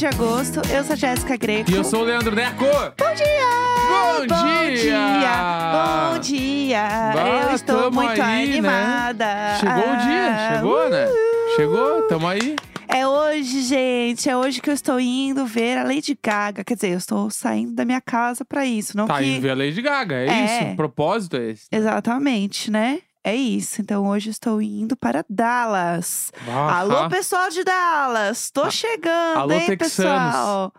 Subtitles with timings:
[0.00, 0.60] 4 de agosto.
[0.72, 1.70] Eu sou a Jéssica Greco.
[1.70, 2.64] E eu sou o Leandro Neco.
[2.64, 3.50] Bom dia!
[3.86, 4.76] Bom dia!
[4.76, 6.12] dia!
[6.12, 6.88] Bom dia!
[7.14, 8.52] Bah, eu estou muito aí, né?
[8.54, 9.26] animada.
[9.60, 11.06] Chegou o dia, Ah, chegou, né?
[11.06, 11.56] uhul.
[11.56, 12.56] Chegou, tamo aí.
[12.88, 14.28] É hoje, gente.
[14.30, 16.64] É hoje que eu estou indo ver a Lady Gaga.
[16.64, 18.96] Quer dizer, eu estou saindo da minha casa pra isso.
[18.96, 19.24] Não Tá que...
[19.26, 20.44] indo ver a Lady Gaga, é, É.
[20.62, 20.72] isso.
[20.72, 21.66] O propósito é esse.
[21.70, 23.00] Exatamente, né?
[23.22, 23.80] É isso.
[23.82, 26.32] Então hoje estou indo para Dallas.
[26.48, 28.50] Ah, Alô, pessoal de Dallas!
[28.50, 30.26] Tô chegando, alô, hein, texanos.
[30.32, 30.72] pessoal?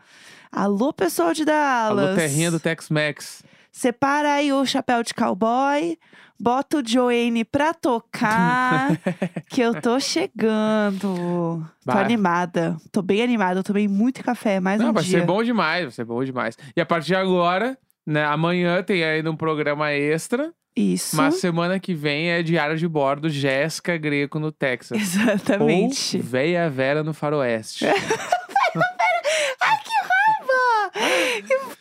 [0.51, 2.05] Alô, pessoal de Dallas!
[2.07, 3.43] Alô, terrinha do Tex-Mex.
[3.71, 5.97] Separa aí o chapéu de cowboy,
[6.39, 8.89] bota o Joanne pra tocar,
[9.49, 11.63] que eu tô chegando.
[11.85, 12.03] Tô Vai.
[12.03, 12.75] animada.
[12.91, 15.19] Tô bem animada, eu tomei muito café, mais Não, um vai dia.
[15.19, 16.57] ser bom demais, vai ser bom demais.
[16.75, 21.15] E a partir de agora, né, amanhã tem ainda um programa extra, Isso.
[21.17, 24.99] mas semana que vem é Diário de Bordo Jéssica Greco no Texas.
[25.01, 26.17] Exatamente.
[26.17, 27.85] Ou Véia Vera no Faroeste.
[29.63, 30.91] Ai, que raiva!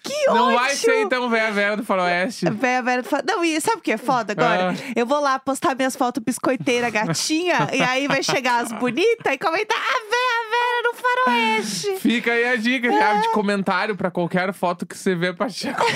[0.02, 0.58] Que Não ódio!
[0.58, 2.50] vai ser então Véia Vera do Faroeste.
[2.50, 4.72] Véia, velha, fa- Não, e sabe o que é foda agora?
[4.72, 4.92] Ah.
[4.94, 9.38] Eu vou lá postar minhas fotos biscoiteira gatinha, e aí vai chegar as bonitas e
[9.38, 11.96] comentar: a véia Vera no faroeste.
[12.00, 12.98] Fica aí a dica É.
[12.98, 15.90] já de comentário pra qualquer foto que você vê a partir de agora.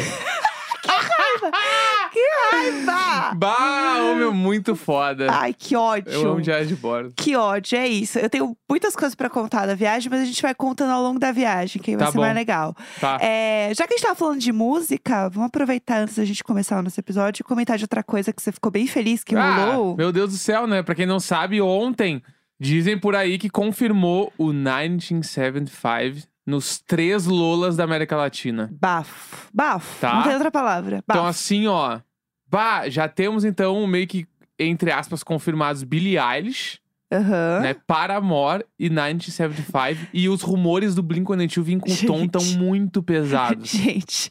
[2.14, 2.20] Que
[2.52, 3.34] raiva!
[3.34, 5.26] Bah, ô meu, muito foda.
[5.30, 6.12] Ai, que ódio.
[6.12, 7.12] Eu amo diário de bordo.
[7.16, 8.20] Que ódio, é isso.
[8.20, 11.18] Eu tenho muitas coisas pra contar da viagem, mas a gente vai contando ao longo
[11.18, 12.22] da viagem, que vai Tá ser bom.
[12.22, 12.72] mais legal.
[13.00, 13.18] Tá.
[13.20, 16.78] É, já que a gente tava falando de música, vamos aproveitar antes da gente começar
[16.78, 19.72] o nosso episódio e comentar de outra coisa que você ficou bem feliz que Ah,
[19.72, 19.96] rolou.
[19.96, 20.84] meu Deus do céu, né?
[20.84, 22.22] Pra quem não sabe, ontem
[22.60, 28.70] dizem por aí que confirmou o 1975 nos três Lolas da América Latina.
[28.80, 29.48] Bafo.
[29.52, 30.00] Bafo.
[30.00, 30.14] Tá.
[30.14, 31.02] Não tem outra palavra.
[31.06, 31.18] Bafo.
[31.18, 32.00] Então, assim, ó.
[32.48, 34.26] Bah, já temos então meio que,
[34.58, 36.78] entre aspas, confirmados Billie Eilish,
[37.14, 37.60] Aham.
[37.60, 37.74] né?
[37.86, 40.08] Paramore e 1975.
[40.12, 42.30] e os rumores do Blink-182 com o tom Gente.
[42.30, 43.70] tão muito pesados.
[43.72, 44.30] Gente,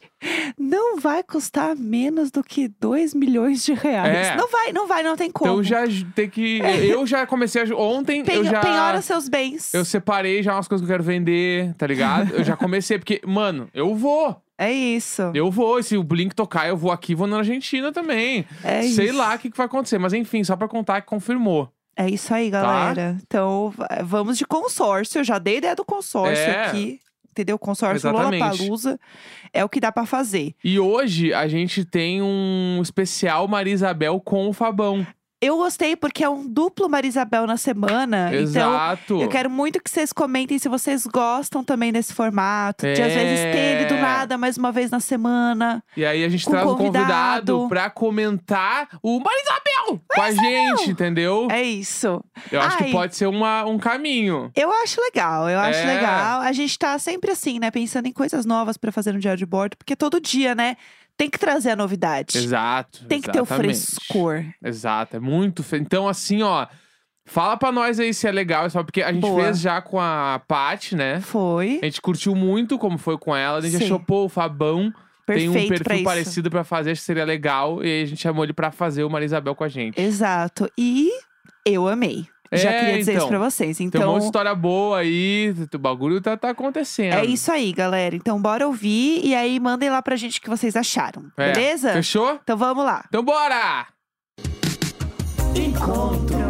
[0.58, 4.28] não vai custar menos do que 2 milhões de reais.
[4.28, 4.36] É.
[4.36, 5.50] Não vai, não vai, não tem como.
[5.50, 5.82] Então já
[6.14, 6.60] tem que.
[6.82, 7.76] Eu já comecei a.
[7.76, 8.60] Ontem Pen- eu já.
[8.60, 9.72] Penhora seus bens.
[9.74, 12.32] Eu separei já umas coisas que eu quero vender, tá ligado?
[12.34, 14.40] Eu já comecei, porque, mano, eu vou.
[14.56, 15.32] É isso.
[15.34, 15.80] Eu vou.
[15.80, 18.46] E se o Blink tocar, eu vou aqui, vou na Argentina também.
[18.62, 19.16] É Sei isso.
[19.18, 19.98] lá o que, que vai acontecer.
[19.98, 21.68] Mas enfim, só pra contar que confirmou.
[21.96, 22.34] É isso Tá.
[22.36, 23.16] aí, galera.
[23.22, 25.20] Então, va- vamos de consórcio.
[25.20, 26.66] Eu já dei ideia do consórcio É.
[26.66, 27.00] aqui.
[27.30, 27.58] Entendeu?
[27.58, 28.12] Consórcio.
[28.12, 28.98] Lollapalooza
[29.52, 30.54] é o que dá pra fazer.
[30.62, 35.04] E hoje a gente tem um especial Marisabel com o Fabão.
[35.40, 38.28] Eu gostei porque é um duplo Marisabel na semana.
[38.28, 38.40] Então,
[38.72, 39.20] Exato.
[39.20, 42.86] eu quero muito que vocês comentem se vocês gostam também desse formato.
[42.86, 43.14] De às É.
[43.14, 45.84] vezes ter ele do nada, mais uma vez na semana.
[45.96, 47.04] E aí a gente traz um convidado.
[47.52, 51.48] convidado pra comentar o Marisabel com a gente, entendeu?
[51.50, 52.24] É isso.
[52.50, 52.84] Eu acho Ai.
[52.86, 54.50] que pode ser uma, um caminho.
[54.56, 55.84] Eu acho legal, eu acho É.
[55.94, 56.40] legal.
[56.40, 57.70] A gente tá sempre assim, né?
[57.70, 60.76] Pensando em coisas novas pra fazer no diário de bordo, porque todo dia, né?
[61.16, 62.36] Tem que trazer a novidade.
[62.36, 63.04] Exato.
[63.06, 63.78] Tem que ter o exatamente.
[63.78, 64.44] frescor.
[64.62, 65.62] Exato, é muito.
[65.62, 65.76] Fe...
[65.76, 66.66] Então, assim, ó.
[67.26, 69.44] Fala pra nós aí se é legal, só porque a gente Boa.
[69.44, 71.20] fez já com a Paty, né?
[71.22, 71.78] Foi.
[71.80, 73.58] A gente curtiu muito como foi com ela.
[73.58, 73.84] A gente Sim.
[73.84, 74.92] achou, pô, o Fabão
[75.26, 76.04] tem um Perfeito pra perfil isso.
[76.04, 77.82] parecido pra fazer, acho que seria legal.
[77.82, 79.98] E a gente chamou ele pra fazer o Marisabel com a gente.
[79.98, 80.70] Exato.
[80.76, 81.10] E
[81.64, 82.26] eu amei.
[82.56, 83.22] Já É, queria dizer então.
[83.24, 83.76] isso pra vocês.
[83.76, 87.14] Tem um Então, monte de história boa aí, o bagulho tá, tá acontecendo.
[87.14, 88.14] é isso aí, galera.
[88.16, 91.24] Então, bora ouvir e aí mandem lá pra gente o que vocês acharam.
[91.36, 91.52] É.
[91.52, 91.92] Beleza?
[91.92, 92.38] Fechou?
[92.42, 93.04] Então vamos lá.
[93.08, 93.86] Então bora!
[95.54, 96.48] Encontro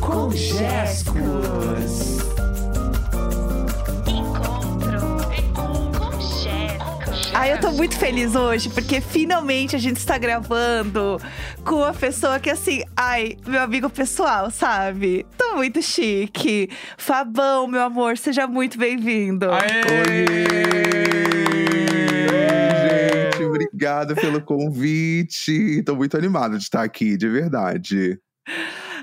[0.00, 1.41] com Jéssicos.
[7.42, 11.20] Ai, eu tô muito feliz hoje, porque finalmente a gente está gravando
[11.64, 15.26] com uma pessoa que, assim, ai, meu amigo pessoal, sabe?
[15.36, 16.70] Tô muito chique.
[16.96, 19.50] Fabão, meu amor, seja muito bem-vindo.
[19.50, 19.82] Aê!
[23.32, 25.82] Gente, obrigado pelo convite.
[25.84, 28.20] Tô muito animado de estar aqui, de verdade.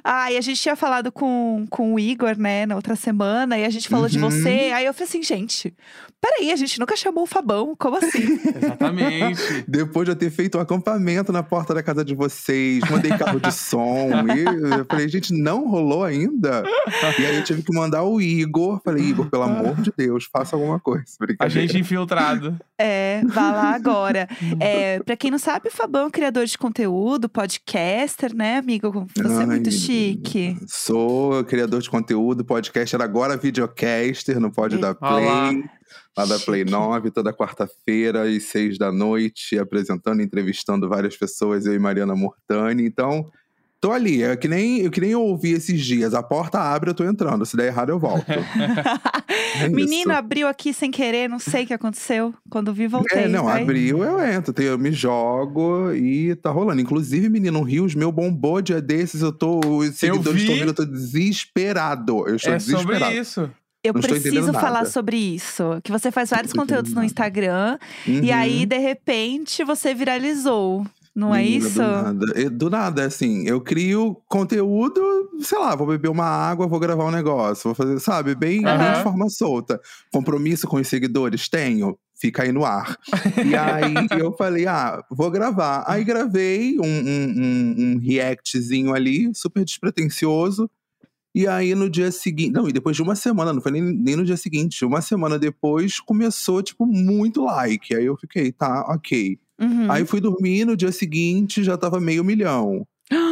[0.04, 3.70] Ai, a gente tinha falado com, com o Igor, né, na outra semana, e a
[3.70, 4.30] gente falou de Uhum.
[4.30, 4.72] você.
[4.74, 5.74] Aí eu falei assim, gente,
[6.22, 8.40] peraí, a gente nunca chamou o Fabão, como assim?
[8.56, 9.64] Exatamente.
[9.68, 13.40] Depois de eu ter feito um acampamento na porta da casa de vocês, mandei carro
[13.40, 14.10] de som.
[14.36, 16.64] e eu falei, gente, não rolou ainda?
[17.20, 18.82] E aí eu tive que mandar o Igor.
[18.84, 21.06] Falei, Igor, pelo amor de Deus, faça alguma coisa.
[21.40, 22.58] A gente infiltrado.
[22.78, 24.28] É, vá lá agora.
[24.62, 29.08] É, pra quem não sabe, o Fabão é criador de conteúdo, podcaster, né, amigo?
[29.16, 30.56] Você é muito Ai, chique.
[30.68, 34.94] Sou criador de conteúdo, podcaster, agora videocaster no Pod E- da.
[34.94, 35.64] Play.
[36.18, 36.72] Lá da Play Chique.
[36.72, 42.86] 9, toda quarta-feira, às seis da noite, apresentando, entrevistando várias pessoas, eu e Mariana Mortani.
[42.86, 43.26] Então,
[43.82, 46.14] Tô ali, é que nem, eu que nem ouvi esses dias.
[46.14, 47.46] A porta abre, eu tô entrando.
[47.46, 48.26] Se der errado, eu volto.
[49.62, 52.34] É Menino abriu aqui sem querer, não sei o que aconteceu.
[52.50, 53.24] Quando vi, voltei.
[53.24, 53.62] É, não, vai.
[53.64, 56.80] abriu, eu entro, eu me jogo e tá rolando.
[56.82, 59.60] Inclusive, menino, Rios, meu bombou dia desses, eu tô.
[59.66, 60.42] Os seguidores vi.
[60.42, 62.28] estão vendo, eu tô desesperado.
[62.28, 63.06] Eu estou É desesperado.
[63.06, 63.52] sobre isso.
[63.84, 64.90] Eu Não preciso falar nada.
[64.90, 65.64] sobre isso.
[65.84, 67.04] Que você faz vários conteúdos no.
[67.04, 67.78] Instagram.
[68.06, 68.36] E Uhum.
[68.36, 70.86] aí, de repente, você viralizou.
[71.20, 71.80] Não é Menina, isso?
[71.80, 72.50] Do nada.
[72.50, 75.02] Do nada, assim, eu crio conteúdo,
[75.42, 78.72] sei lá, vou beber uma água, vou gravar um negócio, vou fazer, sabe, bem, bem
[78.72, 78.94] Aham.
[78.94, 79.82] de forma solta.
[80.14, 81.50] Compromisso com os seguidores?
[81.50, 82.00] Tenho.
[82.16, 82.98] Fica aí no ar.
[83.46, 85.84] E aí eu falei, ah, vou gravar.
[85.88, 90.70] Aí gravei um, um, um, um reactzinho ali, super despretensioso.
[91.36, 92.52] E aí no dia seguinte.
[92.52, 95.38] Não, e depois de uma semana, não foi nem, nem no dia seguinte, uma semana
[95.38, 97.94] depois começou, tipo, muito like.
[97.94, 99.38] Aí eu fiquei, tá, ok.
[99.60, 99.92] Uhum.
[99.92, 102.86] Aí fui dormir, no dia seguinte já tava meio milhão.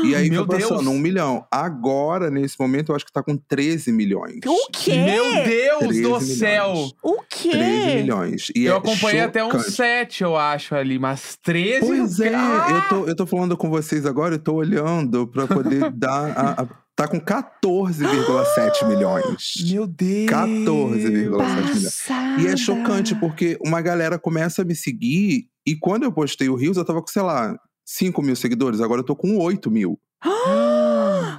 [0.04, 0.88] E aí Meu foi passando Deus.
[0.88, 1.46] um milhão.
[1.52, 4.40] Agora, nesse momento, eu acho que tá com 13 milhões.
[4.46, 4.96] O quê?
[4.96, 6.38] Meu Deus 13 do milhões.
[6.40, 6.74] céu!
[7.04, 7.52] O quê?
[7.52, 8.48] 13 milhões.
[8.56, 9.72] E Eu é acompanhei até uns chocante.
[9.72, 11.86] 7, eu acho, ali, mas 13?
[11.86, 12.68] Pois é, Ah!
[12.72, 16.32] eu, tô, eu tô falando com vocês agora, eu tô olhando pra poder dar.
[16.36, 19.54] A, a- tá com 14,7 milhões.
[19.72, 20.26] Meu Deus!
[20.32, 22.10] 14,7 milhões.
[22.40, 26.56] E é chocante, porque uma galera começa a me seguir, e quando eu postei o
[26.56, 27.56] Rios, eu tava com, sei lá,
[27.86, 30.00] 5 mil seguidores, agora eu tô com 8 mil.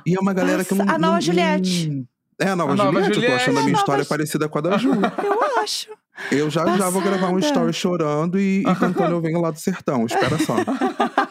[0.06, 0.84] E é uma galera que eu não.
[0.84, 1.88] A nova não- Juliette.
[1.90, 2.06] não-
[2.40, 3.42] É, a nova, A nova Juliette, eu tô Juliette.
[3.42, 4.90] achando a A minha nova história Ju- parecida com a da Ju.
[5.24, 5.88] Eu acho.
[6.32, 9.58] Eu já, já vou gravar um story chorando e, e cantando Eu Venho Lá do
[9.58, 10.06] Sertão.
[10.06, 10.54] Espera só.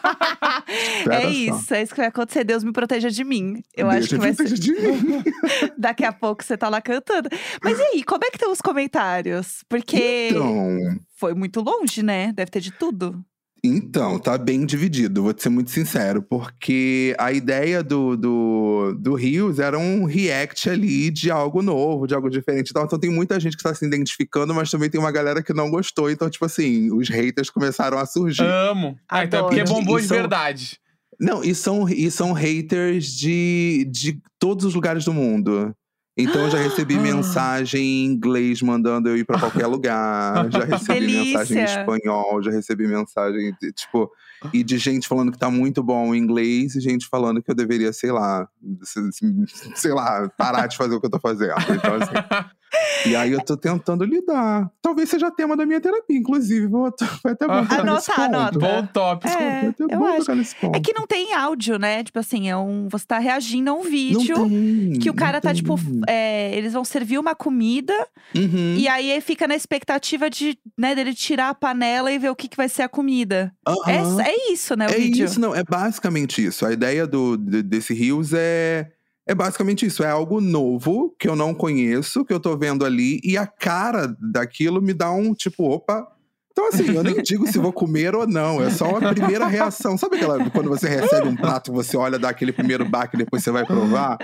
[0.68, 1.28] Espera é só.
[1.30, 2.44] isso, é isso que vai acontecer.
[2.44, 3.62] Deus me proteja de mim.
[3.76, 4.54] Eu acho Deixa que vai eu ser.
[4.58, 5.22] de mim.
[5.78, 7.28] Daqui a pouco você tá lá cantando.
[7.62, 9.64] Mas e aí, como é que estão os comentários?
[9.68, 10.76] Porque Então,
[11.16, 12.32] foi muito longe, né?
[12.32, 13.24] Deve ter de tudo.
[13.62, 19.14] Então, tá bem dividido, vou te ser muito sincero, porque a ideia do, do, do
[19.14, 22.84] Rios era um react ali de algo novo, de algo diferente e tal.
[22.84, 25.70] Então tem muita gente que tá se identificando, mas também tem uma galera que não
[25.70, 26.10] gostou.
[26.10, 28.42] Então, tipo assim, os haters começaram a surgir.
[28.42, 28.96] Amo.
[29.08, 29.80] Ah, então é porque Adoro.
[29.80, 30.78] bombou de verdade.
[31.20, 35.74] Não, e são, e são haters de, de todos os lugares do mundo.
[36.18, 37.00] Então eu já recebi Ah.
[37.00, 40.50] mensagem em inglês mandando eu ir pra qualquer lugar.
[40.50, 41.80] Já recebi mensagem em Delícia.
[41.80, 44.10] espanhol, já recebi mensagem, de, tipo,
[44.52, 47.54] e de gente falando que tá muito bom o inglês e gente falando que eu
[47.54, 48.48] deveria, sei lá,
[48.82, 51.54] se- se- sei lá, parar de fazer o que eu tô fazendo.
[51.70, 52.12] Então, assim,
[53.06, 54.70] e aí eu tô tentando lidar.
[54.82, 56.66] Talvez seja tema da minha terapia, inclusive.
[56.66, 56.92] Vou,
[57.22, 58.34] vai até bom tocar nesse Anota, ponto.
[58.36, 58.58] anota.
[58.58, 59.32] Bom tópico.
[59.38, 60.18] É, até eu acho.
[60.18, 60.76] tocar nesse ponto.
[60.76, 62.02] É que não tem áudio, né?
[62.04, 64.34] Tipo assim, é um, você tá reagindo a um vídeo.
[64.48, 65.56] tem, Que o cara tá, tem.
[65.62, 65.76] tipo,
[66.08, 67.94] é, eles vão servir uma comida
[68.34, 68.74] Uhum.
[68.76, 72.36] e aí ele fica na expectativa de, né, dele tirar a panela e ver o
[72.36, 73.52] que, que vai ser a comida.
[73.66, 74.20] Aham.
[74.20, 75.24] É, é isso, né, o É vídeo.
[75.24, 76.66] isso, não, é basicamente isso.
[76.66, 78.90] A ideia do, de- desse Rios é,
[79.28, 80.02] é basicamente isso.
[80.02, 84.16] É algo novo que eu não conheço, que eu tô vendo ali, e a cara
[84.18, 86.10] daquilo me dá um tipo, opa.
[86.58, 89.96] Então, assim, eu nem digo se vou comer ou não, é só uma primeira reação.
[89.96, 93.44] Sabe aquela quando você recebe um prato, você olha, dá aquele primeiro baque e depois
[93.44, 94.18] você vai provar?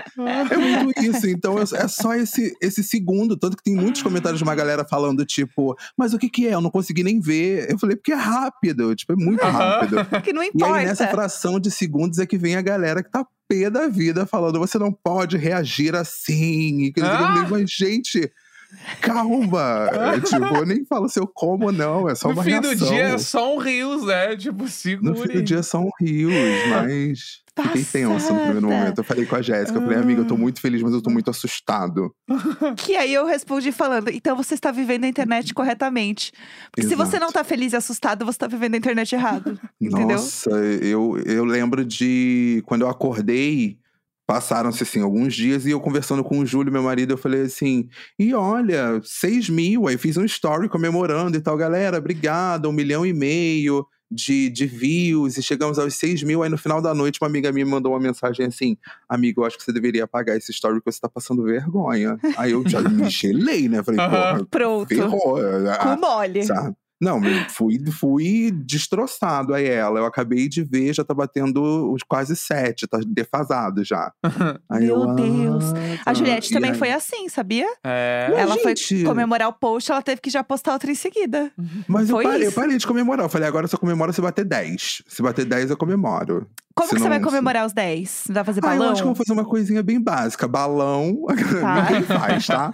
[0.51, 1.27] É muito isso.
[1.29, 3.37] Então, é só esse, esse segundo.
[3.37, 6.53] Tanto que tem muitos comentários de uma galera falando, tipo, mas o que que é?
[6.55, 7.71] Eu não consegui nem ver.
[7.71, 8.93] Eu falei, porque é rápido.
[8.95, 9.95] Tipo, é muito rápido.
[10.25, 10.75] Que não E importa.
[10.75, 14.25] aí, nessa fração de segundos, é que vem a galera que tá pé da vida
[14.25, 16.83] falando: você não pode reagir assim.
[16.85, 17.47] E que Ah!
[17.49, 18.29] mas, gente,
[19.01, 19.89] calma.
[19.91, 22.51] É, tipo, eu nem falo se eu como ou não, é só no uma fim
[22.51, 22.71] reação.
[22.71, 24.35] do dia é só um rios, né?
[24.35, 25.09] Tipo, segure.
[25.09, 26.33] No fim do dia são rios,
[26.69, 28.97] mas fiquei tenso no primeiro momento.
[28.99, 31.09] Eu falei com a Jéssica, eu falei, amiga, eu tô muito feliz, mas eu tô
[31.09, 32.13] muito assustado.
[32.77, 36.31] Que aí eu respondi falando, então você está vivendo a internet corretamente.
[36.71, 37.25] Porque se você Exato.
[37.25, 39.59] não tá feliz e assustado, você tá vivendo a internet errado.
[39.79, 40.17] Entendeu?
[40.17, 43.77] Nossa, eu, eu lembro de quando eu acordei,
[44.25, 47.87] passaram-se assim alguns dias e eu conversando com o Júlio, meu marido, eu falei assim:
[48.17, 53.05] e olha, 6 mil, aí fiz um story comemorando e tal, galera, obrigado, um milhão
[53.05, 53.85] e meio.
[54.11, 56.43] De, de views e chegamos aos 6 mil.
[56.43, 58.77] Aí no final da noite, uma amiga minha me mandou uma mensagem assim:
[59.09, 62.15] Amigo, eu acho que você deveria apagar esse story porque você tá passando vergonha.
[62.37, 63.81] Aí eu já me gelei, né?
[63.83, 64.11] Falei, Aham.
[64.11, 64.87] porra, Pronto.
[64.87, 65.39] ferrou.
[65.81, 66.45] Com ah, mole.
[66.45, 66.75] Sabe?
[67.01, 69.99] Não, eu fui, fui destroçado aí ela.
[69.99, 74.11] Eu acabei de ver, já tá batendo os quase sete, tá defasado já.
[74.69, 75.63] Aí Meu eu, ah, Deus.
[76.01, 76.13] A tá.
[76.13, 77.67] Juliette também aí- foi assim, sabia?
[77.83, 78.31] É.
[78.35, 78.95] Ela gente.
[78.95, 81.51] foi comemorar o post, ela teve que já postar outra em seguida.
[81.87, 83.25] Mas eu parei, eu parei de comemorar.
[83.25, 85.03] Eu falei, agora eu só comemoro se bater 10.
[85.07, 86.47] Se bater 10, eu comemoro.
[86.73, 88.23] Como Se que você vai não- comemorar os 10?
[88.29, 88.91] Vai fazer Ah, eu balão?
[88.91, 90.47] acho que eu vou fazer uma coisinha bem básica.
[90.47, 91.17] Balão.
[91.61, 91.81] Tá.
[91.83, 92.71] Ninguém faz, tá?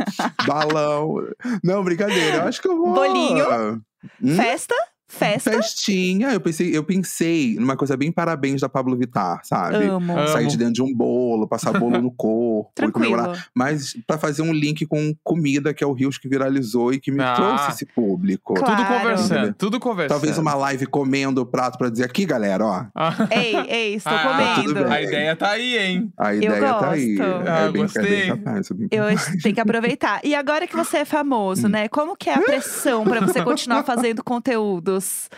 [0.47, 1.15] Balão.
[1.63, 2.37] Não, brincadeira.
[2.37, 2.93] Eu acho que eu vou.
[2.93, 3.81] Bolinho.
[4.21, 4.35] Hum?
[4.35, 4.75] Festa?
[5.11, 5.51] Festa.
[5.51, 9.83] Festinha, eu pensei, eu pensei numa coisa bem parabéns da Pablo Vittar, sabe?
[9.85, 10.17] Amo.
[10.17, 10.27] Amo.
[10.29, 13.47] Sair de dentro de um bolo, passar bolo no corpo, comemorar.
[13.53, 17.11] Mas pra fazer um link com comida, que é o Rios que viralizou e que
[17.11, 17.33] me Ah.
[17.35, 18.53] trouxe esse público.
[18.53, 18.75] Claro.
[18.75, 20.17] Tudo conversando, tudo conversando.
[20.17, 22.85] Talvez uma live comendo o prato pra dizer aqui, galera, ó.
[22.95, 24.73] Ah, Ei, ei, estou Ah, comendo.
[24.73, 24.93] bem.
[24.93, 26.13] a ideia tá aí, hein?
[26.17, 27.15] A ideia tá aí.
[27.15, 27.31] gosto.
[27.47, 28.21] Ah, é bem, gostei.
[28.21, 29.05] É capaz, é bem Eu
[29.41, 30.21] tenho que aproveitar.
[30.23, 31.87] E agora que você é famoso, né?
[31.89, 34.23] Como que é a pressão pra você continuar fazendo
[35.01, 35.29] conteúdos?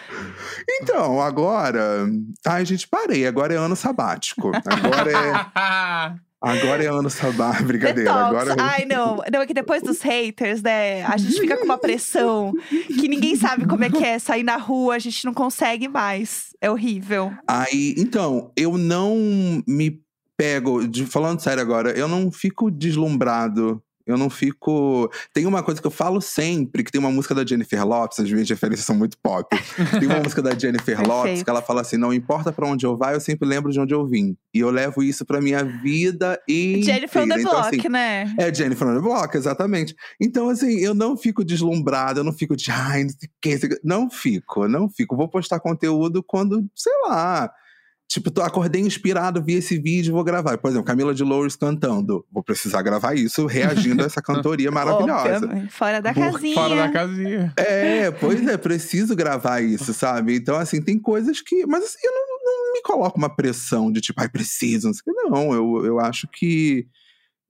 [0.70, 2.08] Então, agora.
[2.46, 3.25] Ai, gente, parei.
[3.27, 4.51] Agora é ano sabático.
[4.65, 7.63] Agora é, agora é ano sabático.
[7.67, 8.13] Brincadeira.
[8.13, 9.22] Agora Ai, não.
[9.32, 11.03] Não, é que depois dos haters, né?
[11.03, 14.58] A gente fica com uma pressão que ninguém sabe como é que é sair na
[14.58, 16.48] rua, a gente não consegue mais.
[16.62, 17.32] É horrível.
[17.48, 19.15] Aí, então, eu não
[19.67, 20.01] me
[20.38, 20.88] pego.
[20.88, 23.82] de- falando sério agora, eu não fico deslumbrado.
[24.06, 25.10] Eu não fico.
[25.34, 28.30] Tem uma coisa que eu falo sempre, que tem uma música da Jennifer Lopes, as
[28.30, 29.48] minhas referências são muito pop.
[30.00, 32.98] Tem uma música da Jennifer Lopes que ela fala assim: não importa pra onde eu
[32.98, 34.36] vá, eu sempre lembro de onde eu vim.
[34.54, 36.84] E eu levo isso pra minha vida inteira.
[36.84, 38.36] Jennifer the Então, Block, assim, né?
[38.38, 39.96] É Jennifer on the Block, exatamente.
[40.22, 43.32] Então, assim, eu não fico deslumbrado, eu não fico de, ai, não sei o
[43.70, 43.80] que.
[43.84, 45.16] Não fico, não fico.
[45.16, 47.50] Vou postar conteúdo quando, sei lá.
[48.08, 50.58] Tipo, tô, acordei inspirado, vi esse vídeo, vou gravar.
[50.58, 52.24] Por exemplo, Camila de Lourdes cantando.
[52.32, 55.46] Vou precisar gravar isso, reagindo a essa cantoria maravilhosa.
[55.46, 55.72] Obviamente.
[55.74, 56.54] Fora da Por- casinha.
[56.54, 57.54] Fora da casinha.
[57.58, 60.36] É, pois é, preciso gravar isso, sabe?
[60.36, 61.66] Então, assim, tem coisas que.
[61.66, 65.02] Mas assim, eu não, não me coloco uma pressão de tipo, ai, preciso, não sei
[65.02, 65.30] o que.
[65.30, 66.86] Não, eu, eu acho que.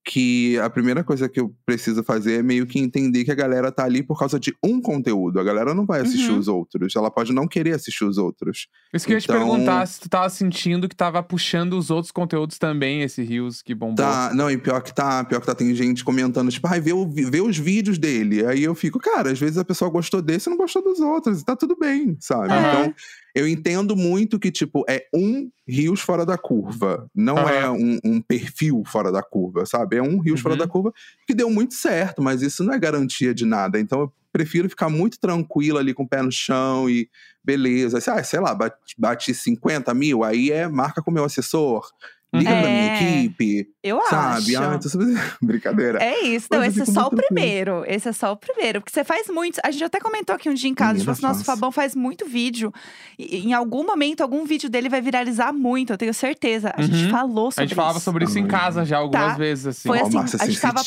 [0.06, 3.72] Que a primeira coisa que eu preciso fazer é meio que entender que a galera
[3.72, 5.40] tá ali por causa de um conteúdo.
[5.40, 6.40] A galera não vai assistir Uhum.
[6.40, 6.94] os outros.
[6.96, 8.68] Ela pode não querer assistir os outros.
[8.94, 11.90] Isso que eu ia te Então- perguntar se tu tava sentindo que tava puxando os
[11.90, 13.96] outros conteúdos também, esse Rios que bombou.
[13.96, 16.92] Tá, não, e pior que tá, pior que tá, tem gente comentando, tipo, ai, vê,
[16.92, 18.46] o vi- vê os vídeos dele.
[18.46, 21.40] Aí eu fico, cara, às vezes a pessoa gostou desse e não gostou dos outros,
[21.40, 22.48] e tá tudo bem, sabe?
[22.48, 22.94] Então,
[23.36, 27.08] eu entendo muito que, tipo, é um rios fora da curva.
[27.16, 27.52] Não Aham.
[27.52, 29.98] é um, um perfil fora da curva, sabe?
[29.98, 30.60] É um rios fora Uhum.
[30.60, 30.94] da curva
[31.25, 33.80] que deu muito certo, mas isso não é garantia de nada.
[33.80, 37.10] Então, eu prefiro ficar muito tranquilo ali com o pé no chão e
[37.44, 38.00] beleza.
[38.12, 41.88] Ah, sei lá, bati, bati 50 mil, aí é marca com o meu assessor.
[42.34, 42.96] Liga pra minha É.
[43.20, 44.56] equipe, Eu sabe?
[44.56, 44.63] acho.
[44.63, 45.02] Ah, então,
[45.42, 46.00] brincadeira.
[46.04, 47.22] É isso, eu esse é só o tranquilo.
[47.28, 47.84] primeiro.
[47.88, 48.82] Esse é só o primeiro.
[48.82, 49.60] Porque você faz muito.
[49.63, 51.44] A gente até comentou aqui um dia em casa, tipo, assim, nosso.
[51.44, 52.74] Fabão faz muito vídeo.
[53.20, 56.74] E, em algum momento, algum vídeo dele vai viralizar muito, eu tenho certeza.
[56.75, 57.12] A gente Uhum.
[57.12, 58.06] falou A sobre gente falava isso.
[58.06, 59.38] sobre isso em casa já algumas Tá.
[59.38, 59.88] vezes, assim.
[59.90, 60.82] Foi assim, Márcia a gente tava-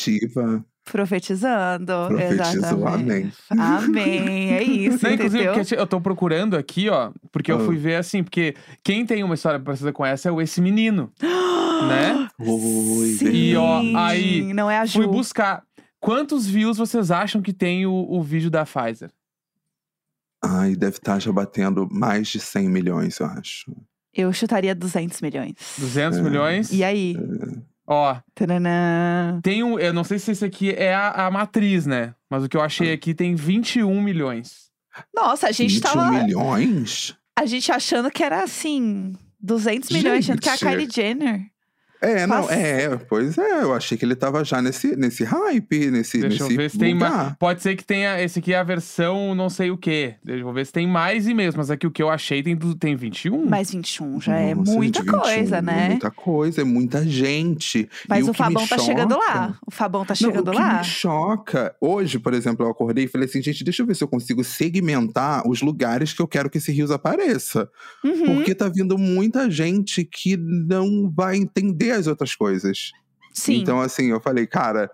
[0.91, 1.93] Profetizando.
[2.07, 3.37] Profetizou, exatamente.
[3.49, 4.51] Amém.
[4.53, 7.65] É isso, Não, inclusive, porque eu tô procurando aqui, ó, porque eu Ah.
[7.65, 11.11] fui ver assim, porque quem tem uma história parecida com essa é o esse menino,
[11.21, 12.27] né?
[12.39, 14.93] Oi, Sim, E, ó, aí, Não é a Ju.
[15.03, 15.63] Fui buscar.
[15.99, 19.09] Quantos views vocês acham que tem o, o vídeo da Pfizer?
[20.43, 23.75] Ai, deve estar já batendo mais de 100 milhões, eu acho.
[24.13, 25.53] Eu chutaria 200 milhões.
[25.77, 26.21] 200 É.
[26.21, 26.71] milhões?
[26.71, 27.15] E aí?
[27.87, 29.39] Ó, Tananã.
[29.41, 29.79] tem um.
[29.79, 32.13] Eu não sei se esse aqui é a, a matriz, né?
[32.29, 34.67] Mas o que eu achei aqui tem 21 milhões.
[35.15, 36.11] Nossa, a gente 21 tava.
[36.11, 37.15] milhões?
[37.37, 39.15] A gente achando que era assim.
[39.39, 40.69] 200 milhões, achando que era a Gente.
[40.69, 41.45] Kylie Jenner.
[42.01, 46.19] É, não, é, pois é, eu achei que ele tava já nesse, nesse hype, nesse,
[46.19, 47.11] Deixa nesse eu ver se tem mais.
[47.11, 47.35] lugar.
[47.37, 48.21] Pode ser que tenha.
[48.21, 50.15] Esse aqui é a versão não sei o quê.
[50.23, 51.55] Deixa eu ver se tem mais e-mails.
[51.55, 53.45] Mas aqui o que eu achei tem, tem 21.
[53.47, 55.89] Mas 21 já é Nossa, muita gente, 21, coisa, É né?
[55.89, 57.89] muita coisa, é muita gente.
[58.07, 59.57] Mas E o me Fabão tá chegando choca- lá.
[59.65, 60.77] O Fabão tá Não, chegando o que lá.
[60.79, 64.03] me choca, hoje, por exemplo, eu acordei e falei assim, gente, deixa eu ver se
[64.03, 67.69] eu consigo segmentar os lugares que eu quero que esse rios apareça.
[68.03, 68.35] Uhum.
[68.35, 72.91] Porque tá vindo muita gente que não vai entender as outras coisas.
[73.33, 73.61] Sim.
[73.61, 74.89] Então, assim, eu falei, cara,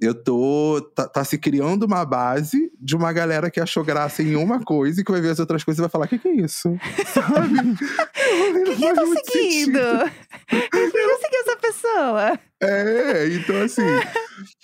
[0.00, 0.80] eu tô.
[0.94, 5.00] Tá, tá se criando uma base de uma galera que achou graça em uma coisa
[5.00, 6.68] e que vai ver as outras coisas e vai falar: o que, que é isso?
[7.06, 7.58] Sabe?
[7.60, 9.78] O que, que eu tô seguindo?
[10.48, 12.38] Por que eu segui essa pessoa?
[12.60, 13.82] É, então assim.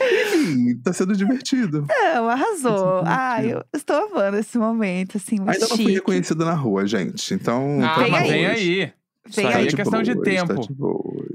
[0.01, 1.87] Enfim, tá sendo divertido.
[1.89, 3.01] Não, arrasou.
[3.01, 3.49] Essa Ah, parte.
[3.51, 5.93] eu estou amando esse momento, assim, muito Ainda não fui chique.
[5.95, 7.33] reconhecido na rua, gente.
[7.35, 7.79] Então.
[7.85, 8.93] Ah, tá de mas vem aí.
[9.29, 9.55] Vem aí.
[9.55, 10.55] aí Tá é questão de boas, tempo.
[10.55, 10.75] Tá de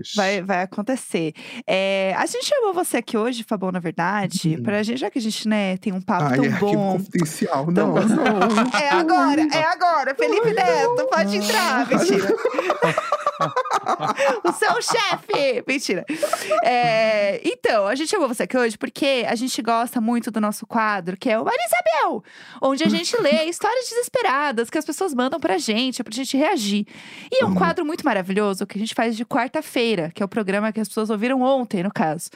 [0.06, 0.16] boas.
[0.16, 1.34] Vai, vai acontecer.
[1.68, 4.64] É, a gente chamou você aqui hoje, Fabão, na verdade, Uhum.
[4.64, 6.92] pra gente, já que a gente, né, tem um papo Ai, tão é bom.
[6.94, 7.72] confidencial.
[7.72, 8.16] Não, gostoso.
[8.16, 8.26] não.
[8.82, 12.28] É agora, é agora, Felipe Neto, pode entrar, mentira.
[14.44, 15.64] o seu chefe!
[15.68, 16.06] Mentira.
[16.64, 20.66] É, então, a gente chamou você aqui hoje porque a gente gosta muito do nosso
[20.66, 22.24] quadro, que é o Marisabel,
[22.62, 26.86] onde a gente lê histórias desesperadas que as pessoas mandam pra gente, pra gente reagir.
[27.32, 27.56] E é um Uhum.
[27.56, 30.88] quadro muito maravilhoso que a gente faz de quarta-feira, que é o programa que as
[30.88, 32.30] pessoas ouviram ontem, no caso.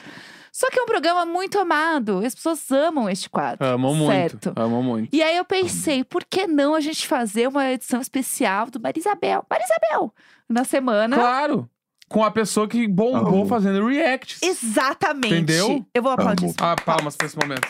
[0.51, 2.25] Só que é um programa muito amado.
[2.25, 3.63] As pessoas amam este quadro.
[3.65, 4.11] Amam muito.
[4.11, 4.53] certo?
[4.55, 5.13] Amam muito.
[5.15, 9.45] E aí eu pensei, por que não a gente fazer uma edição especial do Marisabel?
[9.49, 10.13] Marisabel!
[10.49, 11.15] Na semana.
[11.15, 11.69] Claro.
[12.07, 13.45] Com a pessoa que bombou Amo.
[13.45, 14.41] fazendo reacts.
[14.41, 15.35] Exatamente.
[15.35, 15.85] Entendeu?
[15.93, 16.45] Eu vou aplaudir.
[16.45, 16.55] Amo.
[16.59, 17.67] Ah, palmas pra esse momento.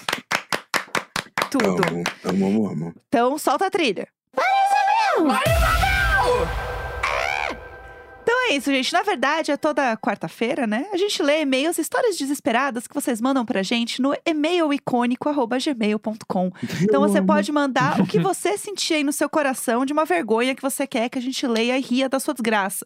[1.51, 1.83] Tudo.
[1.89, 2.95] Amo, amo, amo, amo.
[3.09, 4.07] Então solta a trilha.
[8.31, 8.93] Então é isso, gente.
[8.93, 10.85] Na verdade, é toda quarta-feira, né?
[10.93, 16.51] A gente lê e-mails, histórias desesperadas que vocês mandam pra gente no e-mailicônico.gmail.com.
[16.83, 20.53] Então você pode mandar o que você sentir aí no seu coração de uma vergonha
[20.53, 22.85] que você quer que a gente leia e ria da sua desgraça.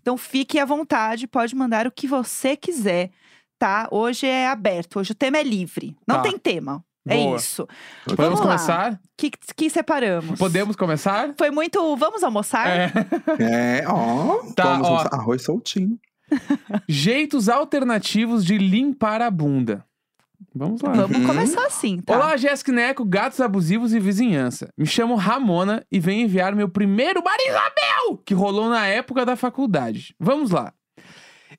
[0.00, 3.10] Então fique à vontade, pode mandar o que você quiser,
[3.58, 3.88] tá?
[3.90, 5.96] Hoje é aberto, hoje o tema é livre.
[6.06, 6.22] Não Tá.
[6.22, 6.84] tem tema.
[7.06, 7.36] É Boa.
[7.36, 7.66] isso.
[8.06, 8.46] Podemos Vamos lá.
[8.46, 9.00] começar?
[9.16, 10.38] Que, que separamos?
[10.38, 11.34] Podemos começar?
[11.36, 11.96] Foi muito.
[11.96, 12.66] Vamos almoçar?
[12.68, 12.92] É.
[13.80, 14.38] É, ó.
[14.54, 14.90] Tá, vamos ó.
[14.92, 15.14] almoçar.
[15.14, 15.98] Arroz soltinho.
[16.88, 19.84] Jeitos alternativos de limpar a bunda.
[20.54, 20.92] Vamos lá.
[20.92, 21.26] Vamos Uhum.
[21.26, 22.14] começar assim, tá?
[22.16, 24.68] Olá, Jéssica Neco, gatos abusivos e vizinhança.
[24.76, 30.14] Me chamo Ramona e venho enviar meu primeiro Marisabel, que rolou na época da faculdade.
[30.18, 30.72] Vamos lá.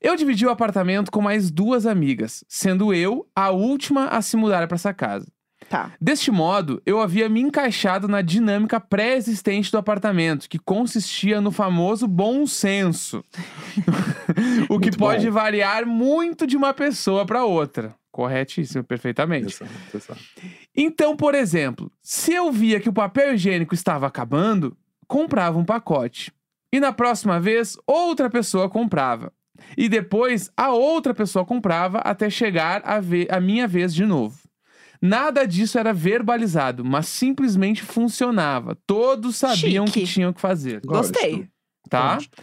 [0.01, 4.67] Eu dividi o apartamento com mais duas amigas, sendo eu a última a se mudar
[4.67, 5.27] para essa casa.
[5.75, 5.91] Tá.
[5.99, 12.07] Deste modo, eu havia me encaixado na dinâmica pré-existente do apartamento, que consistia no famoso
[12.07, 13.21] bom senso.
[14.69, 15.33] o que Muito pode bom.
[15.33, 17.93] variar muito de uma pessoa para outra.
[18.09, 19.47] Corretíssimo, perfeitamente.
[19.47, 20.21] Exato, exato.
[20.73, 26.31] Então, por exemplo, se eu via que o papel higiênico estava acabando, comprava um pacote.
[26.71, 29.33] E na próxima vez, outra pessoa comprava.
[29.77, 33.01] E depois, a outra pessoa comprava até chegar a,
[33.35, 34.44] a minha vez de novo.
[35.05, 38.75] Nada disso era verbalizado, mas simplesmente funcionava.
[38.87, 40.13] Todos sabiam o que Chique.
[40.13, 41.47] tinham que fazer, Gostei.
[41.87, 42.15] Tá?
[42.15, 42.35] gosto.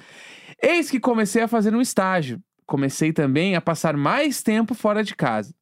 [0.62, 2.40] Eis que comecei a fazer um estágio.
[2.64, 5.52] Comecei também a passar mais tempo fora de casa.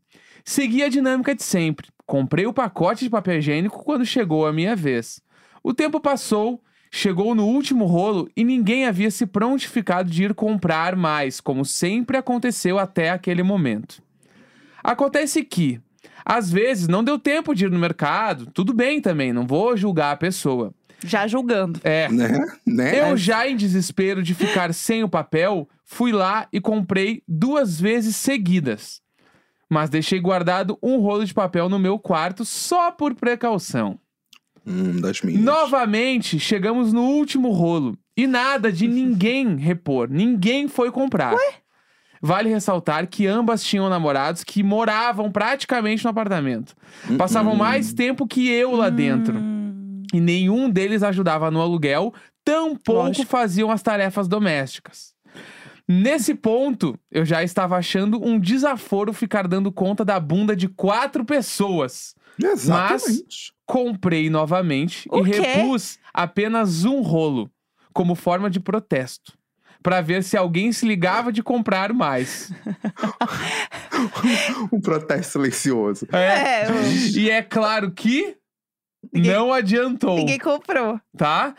[0.44, 1.88] Segui a dinâmica de sempre.
[2.04, 5.22] Comprei o pacote de papel higiênico quando chegou a minha vez.
[5.62, 10.94] O tempo passou, chegou no último rolo e ninguém havia se prontificado de ir comprar
[10.96, 14.02] mais, como sempre aconteceu até aquele momento.
[14.82, 15.80] Acontece que,
[16.24, 20.12] às vezes, não deu tempo de ir no mercado, tudo bem também, não vou julgar
[20.12, 20.72] a pessoa.
[21.04, 21.80] Já julgando.
[21.82, 22.46] É, Né?
[22.66, 23.10] né?
[23.10, 28.16] eu já em desespero de ficar sem o papel, fui lá e comprei duas vezes
[28.16, 29.00] seguidas.
[29.68, 33.98] Mas deixei guardado um rolo de papel no meu quarto só por precaução.
[34.66, 35.42] Hum, das minhas.
[35.42, 41.34] Novamente, chegamos no último rolo e nada de ninguém repor, ninguém foi comprar.
[42.20, 46.74] Vale ressaltar que ambas tinham namorados que moravam praticamente no apartamento.
[47.16, 47.56] Passavam Hum.
[47.56, 49.38] mais tempo que eu lá dentro.
[49.38, 52.12] Hum, E nenhum deles ajudava no aluguel,
[52.44, 53.26] tampouco Lógico.
[53.30, 55.14] faziam as tarefas domésticas.
[55.88, 61.24] Nesse ponto, eu já estava achando um desaforo ficar dando conta da bunda de quatro
[61.24, 62.14] pessoas.
[62.42, 63.52] Exatamente.
[63.66, 65.40] Comprei novamente O e quê?
[65.40, 67.50] repus apenas um rolo,
[67.92, 69.32] como forma de protesto.
[69.82, 72.52] Pra ver se alguém se ligava de comprar mais.
[74.72, 76.06] Um protesto silencioso.
[76.12, 76.62] É.
[76.62, 76.66] É,
[77.14, 78.36] E é claro que
[79.12, 81.00] Ninguém- não adiantou, ninguém comprou.
[81.16, 81.54] tá?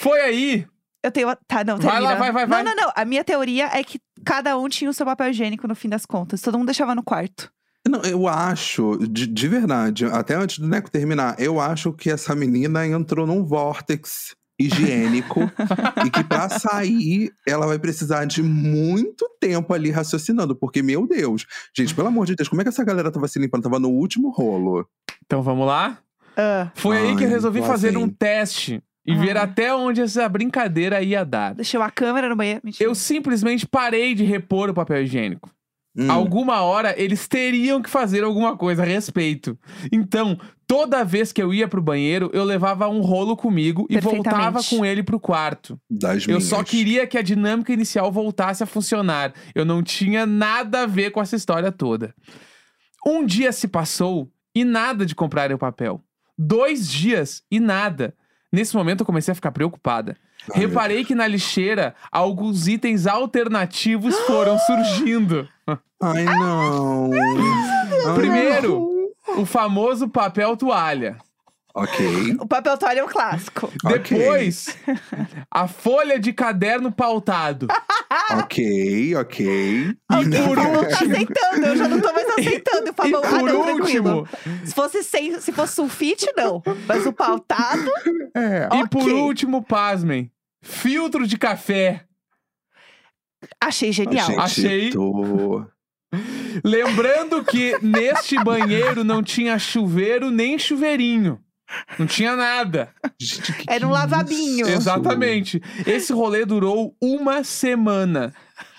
[0.00, 0.66] Foi aí
[1.02, 1.28] Eu tenho.
[1.46, 2.16] Tá, não, Vai lá, termina.
[2.18, 2.62] vai, vai, vai.
[2.62, 2.92] Não, não, não.
[2.96, 6.04] A minha teoria é que cada um tinha o seu papel higiênico no fim das
[6.04, 6.40] contas.
[6.40, 7.50] Todo mundo deixava no quarto.
[7.88, 12.34] Não, eu acho, de, de verdade, até antes do Neco terminar, eu acho que essa
[12.34, 15.40] menina entrou num vórtex higiênico
[16.06, 21.46] e que pra sair ela vai precisar de muito tempo ali raciocinando, porque, meu Deus,
[21.76, 23.62] gente, pelo amor de Deus, como é que essa galera tava se limpando?
[23.64, 24.86] Tava no último rolo.
[25.24, 25.98] Então vamos lá?
[26.36, 28.02] Ah, Foi aí que eu Ai, resolvi fazer vem.
[28.02, 29.42] um teste e ver Ah.
[29.44, 31.54] até onde essa brincadeira ia dar.
[31.54, 32.60] deixou a câmera no banheiro.
[32.64, 32.88] Mentira.
[32.88, 35.48] Eu simplesmente parei de repor o papel higiênico.
[35.98, 39.58] Hum, Alguma hora eles teriam que fazer alguma coisa a respeito.
[39.90, 44.60] Então, toda vez que eu ia pro banheiro, eu levava um rolo comigo e voltava
[44.62, 45.80] com ele pro quarto.
[45.90, 46.44] das Eu minhas.
[46.44, 49.32] só queria que a dinâmica inicial voltasse a funcionar.
[49.54, 52.14] Eu não tinha nada a ver com essa história toda.
[53.06, 56.02] Um dia se passou e nada de comprar o papel.
[56.36, 58.14] Dois dias e nada.
[58.52, 60.16] Nesse momento eu comecei a ficar preocupada.
[60.52, 65.48] Ai, Reparei que na lixeira alguns itens alternativos foram surgindo.
[66.02, 67.10] Ai, não.
[68.14, 71.16] Primeiro, o famoso papel toalha.
[71.74, 72.36] Ok.
[72.40, 73.70] O papel toalha é um clássico.
[73.84, 74.18] Ok.
[74.18, 74.78] Depois,
[75.50, 77.66] a folha de caderno pautado.
[78.38, 79.94] Ok, ok.
[80.08, 82.86] Alguém por falou tá último- aceitando, eu já não tô mais aceitando.
[82.86, 84.18] O E Fabão, ah, por não, tranquilo.
[84.20, 84.28] último,
[84.64, 86.62] Se fosse, sem, se fosse sulfite, não.
[86.88, 87.90] Mas o pautado,
[88.34, 88.68] É.
[88.74, 89.12] e por Ok.
[89.12, 90.30] último, pasmem,
[90.62, 92.05] filtro de café.
[93.60, 94.38] Achei genial.
[94.38, 95.64] Achei- Tô...
[96.64, 101.40] Lembrando que neste banheiro não tinha chuveiro nem chuveirinho.
[101.98, 102.90] Não tinha nada.
[103.20, 104.66] Gente, que Era um que é lavabinho.
[104.66, 104.76] isso?
[104.76, 105.60] Exatamente.
[105.86, 108.32] Esse rolê durou uma semana.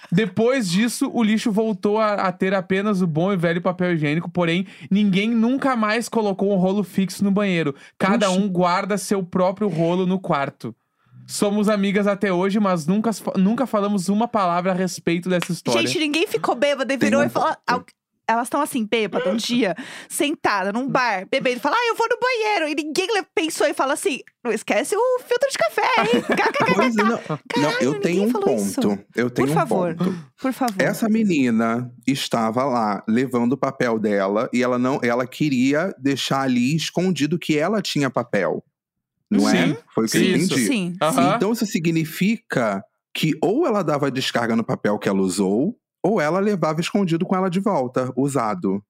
[0.10, 4.32] Depois disso, o lixo voltou a, a ter apenas o bom e velho papel higiênico,
[4.32, 7.76] porém, ninguém nunca mais colocou um rolo fixo no banheiro.
[8.00, 10.74] Cada um guarda seu próprio rolo no quarto.
[11.28, 15.82] Somos amigas até hoje, mas nunca, nunca falamos uma palavra a respeito dessa história.
[15.86, 17.50] Gente, ninguém ficou bêbado e virou um e falou.
[17.50, 17.60] ponto.
[17.68, 17.86] "Al-
[18.30, 19.74] Elas estão assim, bêbadas, um dia,
[20.10, 22.68] sentada num bar, bebendo, e fala, ah, eu vou no banheiro.
[22.68, 26.24] E ninguém pensou e fala assim: não esquece o filtro de café, hein?
[26.68, 28.82] É, não, Caralho, eu tenho um falou isso.
[28.82, 29.00] ponto.
[29.16, 29.96] Eu tenho Por um favor.
[29.96, 30.16] ponto.
[30.42, 30.82] Por favor.
[30.82, 36.76] Essa menina estava lá levando o papel dela e ela não, ela queria deixar ali
[36.76, 38.62] escondido que ela tinha papel.
[39.30, 39.68] Não é?
[39.68, 39.78] Sim.
[39.94, 40.68] Foi o que eu entendi.
[40.68, 40.96] Sim.
[41.02, 41.36] Aham.
[41.36, 46.40] Então isso significa que ou ela dava descarga no papel que ela usou, ou ela
[46.40, 48.82] levava escondido com ela de volta, usado.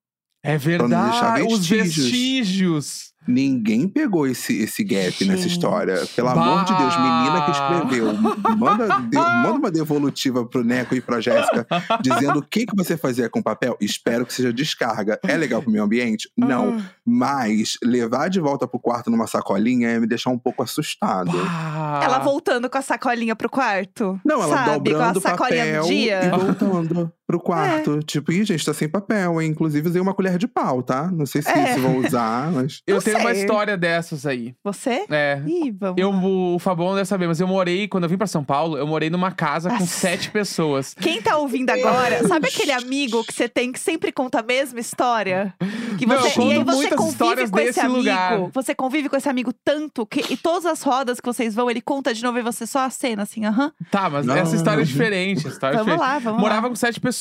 [0.42, 3.12] É não deixar verdade, os vestígios.
[3.28, 5.48] Ninguém pegou esse, esse gap nessa Gente.
[5.52, 6.02] história.
[6.16, 7.82] Pelo amor de Deus, menina que Bah.
[7.82, 8.14] escreveu.
[8.56, 11.66] Manda, de- manda uma devolutiva pro Neco e pra Jéssica,
[12.00, 13.76] dizendo o que, que você fazia com papel.
[13.80, 15.18] Espero que seja descarga.
[15.22, 16.30] É legal pro meio ambiente?
[16.36, 16.78] Não.
[16.78, 16.82] Ah.
[17.04, 21.30] Mas levar de volta pro quarto numa sacolinha ia me deixar um pouco assustado.
[21.32, 22.00] Pá.
[22.02, 24.18] Ela voltando com a sacolinha pro quarto.
[24.24, 24.90] Não, ela sabe?
[24.90, 26.20] dobrando o com a sacolinha papel do dia.
[26.24, 28.00] e voltando pro quarto.
[28.02, 29.50] Tipo, ih, gente, tá sem papel, hein?
[29.50, 31.10] Inclusive usei uma colher de pau, tá?
[31.12, 31.72] Não sei se É.
[31.72, 32.80] isso vou usar, mas.
[32.88, 34.54] Eu Não tenho uma história dessas aí.
[34.64, 35.04] Você?
[35.10, 35.42] É.
[35.46, 36.00] Ih, vamos.
[36.00, 36.22] Eu, lá.
[36.54, 39.10] o Fabão deve saber, mas eu morei, quando eu vim pra São Paulo, eu morei
[39.10, 39.86] numa casa com Nossa.
[39.86, 40.94] sete pessoas.
[40.94, 44.80] Quem tá ouvindo agora, sabe aquele amigo que você tem que sempre conta a mesma
[44.80, 45.52] história?
[45.98, 47.98] Que Não, você, eu e aí você muitas convive histórias com esse amigo.
[47.98, 48.38] lugar.
[48.54, 51.82] Você convive com esse amigo tanto que e todas as rodas que vocês vão, ele
[51.82, 53.70] conta de novo e você só a cena assim, aham.
[53.90, 54.34] Tá, mas Não.
[54.34, 55.46] essa história é diferente.
[55.46, 56.14] História é Vamos diferente.
[56.14, 56.68] lá, vamos Morava lá.
[56.70, 57.17] com sete pessoas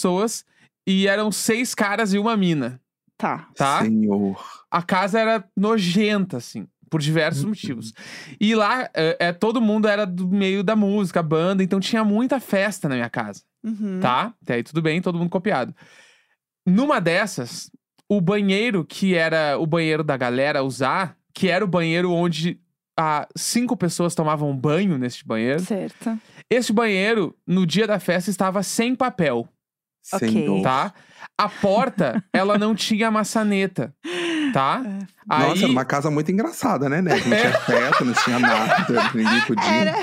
[0.86, 2.80] e eram seis caras e uma mina,
[3.18, 3.48] Tá.
[3.56, 3.82] tá?
[3.84, 4.40] Senhor.
[4.70, 7.50] A casa era nojenta, assim, por diversos Uhum.
[7.50, 7.94] motivos.
[8.40, 12.40] E lá, é, é, todo mundo era do meio da música, banda, então tinha muita
[12.40, 13.42] festa na minha casa.
[13.66, 14.00] Uhum.
[14.00, 14.34] tá?
[14.42, 15.76] Até aí tudo bem, todo mundo copiado.
[16.66, 17.70] Numa dessas,
[18.10, 22.60] o banheiro que era o banheiro da galera usar, que era o banheiro onde
[22.98, 25.60] ah, cinco pessoas tomavam banho neste banheiro.
[25.60, 26.18] Certo.
[26.50, 29.48] Este banheiro, no dia da festa, estava sem papel,
[30.14, 30.30] Ok.
[30.30, 30.62] Senhor.
[30.64, 30.94] tá?
[31.38, 33.94] A porta, ela não tinha maçaneta,
[34.54, 34.82] tá?
[35.30, 35.36] É.
[35.36, 37.28] Aí, Nossa, era uma casa muito engraçada, né, Neco?
[37.28, 39.66] Não tinha teto, não tinha nada, ninguém podia.
[39.70, 39.98] Era,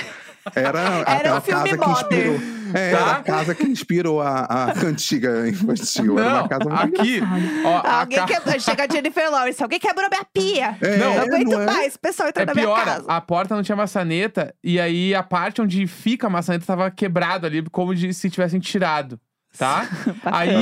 [0.55, 2.41] Era, aquela um filme casa que inspirou.
[2.75, 3.13] É, era Tá?
[3.17, 6.19] a casa que inspirou a, a cantiga infantil.
[6.19, 7.21] Era não, uma casa muito aqui,
[7.65, 8.61] ó, a alguém ca- quebrou.
[8.61, 10.77] Chega a Jennifer Lawrence, alguém quebrou minha pia.
[10.83, 11.67] É, Não, não aguento não é?
[11.67, 13.05] mais, o pessoal entra É na minha pior, casa.
[13.09, 17.47] a porta não tinha maçaneta e aí a parte onde fica a maçaneta tava quebrado
[17.47, 19.19] ali, como de, se tivessem tirado,
[19.59, 19.87] tá?
[20.25, 20.53] aí,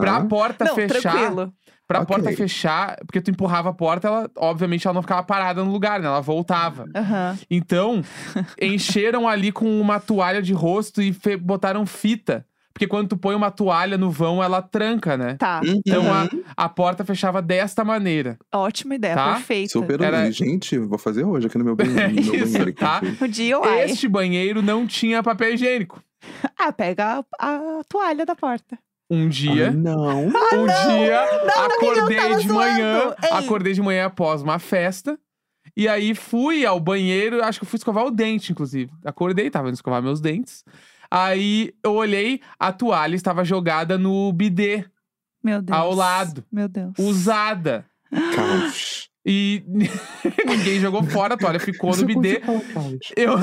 [0.00, 1.52] pra porta Não, fechar, tranquilo.
[1.86, 2.14] pra Ok.
[2.16, 6.00] porta fechar, porque tu empurrava a porta, ela, obviamente, ela não ficava parada no lugar,
[6.00, 6.06] né?
[6.06, 6.84] Ela voltava.
[6.94, 7.38] Aham.
[7.50, 8.02] Então,
[8.60, 12.44] encheram ali com uma toalha de rosto e fe- botaram fita.
[12.72, 15.36] Porque quando tu põe uma toalha no vão, ela tranca, né?
[15.38, 15.62] Tá.
[15.64, 15.80] Uhum.
[15.86, 16.28] Então a,
[16.64, 18.36] a porta fechava desta maneira.
[18.54, 19.32] Ótima ideia, Tá?
[19.32, 19.72] perfeita.
[19.72, 20.30] Super Era-.
[20.30, 21.98] Gente, vou fazer hoje aqui no meu banheiro.
[22.00, 22.78] É no meu isso, banheiro aqui.
[22.78, 23.00] tá?
[23.30, 23.84] Dia, uai.
[23.90, 26.02] Este banheiro não tinha papel higiênico.
[26.58, 28.78] Ah, pega a, a toalha da porta.
[29.08, 30.26] Um dia, não.
[30.26, 35.18] um dia, Não, acordei de manhã, acordei de manhã após uma festa.
[35.76, 38.90] E aí fui ao banheiro, acho que eu fui escovar o dente, inclusive.
[39.04, 40.64] Acordei, tava indo escovar meus dentes.
[41.10, 44.84] Aí eu olhei, a toalha estava jogada no bidê,
[45.42, 45.78] Meu Deus.
[45.78, 46.44] Ao lado.
[46.50, 46.94] Meu Deus.
[46.98, 47.84] usada.
[48.34, 49.08] Caos.
[49.28, 49.64] E
[50.46, 52.40] ninguém jogou fora, a toalha ficou no bidê.
[53.16, 53.34] Eu,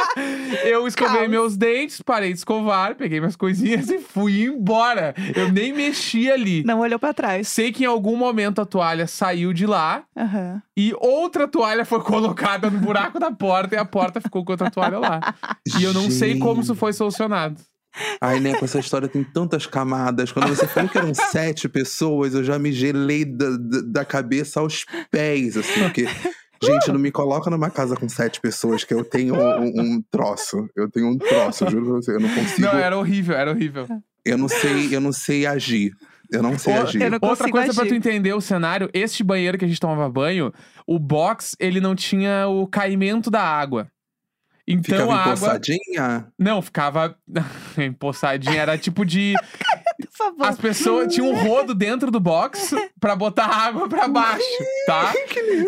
[0.64, 1.30] eu escovei Caos.
[1.30, 5.14] meus dentes, parei de escovar, peguei minhas coisinhas e fui embora.
[5.36, 6.64] Eu nem mexi ali.
[6.64, 7.46] Não olhou pra trás.
[7.48, 10.62] Sei que em algum momento a toalha saiu de lá Aham.
[10.74, 14.70] e outra toalha foi colocada no buraco da porta e a porta ficou com outra
[14.70, 15.34] toalha lá.
[15.78, 17.60] E eu não sei como isso foi solucionado.
[18.20, 20.30] Ai, Neco, essa história tem tantas camadas.
[20.32, 24.60] Quando você falou que eram sete pessoas, eu já me gelei da, da, da cabeça
[24.60, 26.06] aos pés, assim, porque.
[26.60, 30.68] Gente, não me coloca numa casa com sete pessoas, que eu tenho um, um troço.
[30.74, 32.16] Eu tenho um troço, juro pra você.
[32.16, 32.62] Eu não consigo.
[32.62, 33.86] Não, era horrível, era horrível.
[34.24, 35.92] Eu não sei, eu não sei agir.
[36.30, 36.98] Eu não sei agir.
[36.98, 37.90] não Outra coisa pra agir.
[37.90, 40.52] tu entender o cenário, este banheiro que a gente tomava banho,
[40.86, 43.88] o box, ele não tinha o caimento da água.
[44.70, 46.26] Então Ficava a água empoçadinha?
[46.38, 47.16] Não, ficava
[47.78, 49.32] empoçadinha, era tipo de
[50.12, 50.46] favor.
[50.46, 54.44] as pessoas tinham um rodo dentro do box pra botar água pra baixo,
[54.86, 55.14] tá?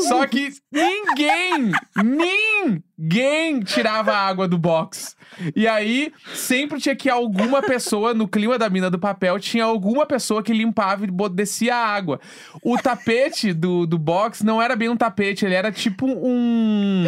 [0.00, 5.16] Só que ninguém, ninguém tirava a água do box.
[5.56, 10.04] E aí, sempre tinha que alguma pessoa, no clima da mina do papel, tinha alguma
[10.04, 12.20] pessoa que limpava e descia a água.
[12.62, 17.04] O tapete do, do box não era bem um tapete, ele era tipo um.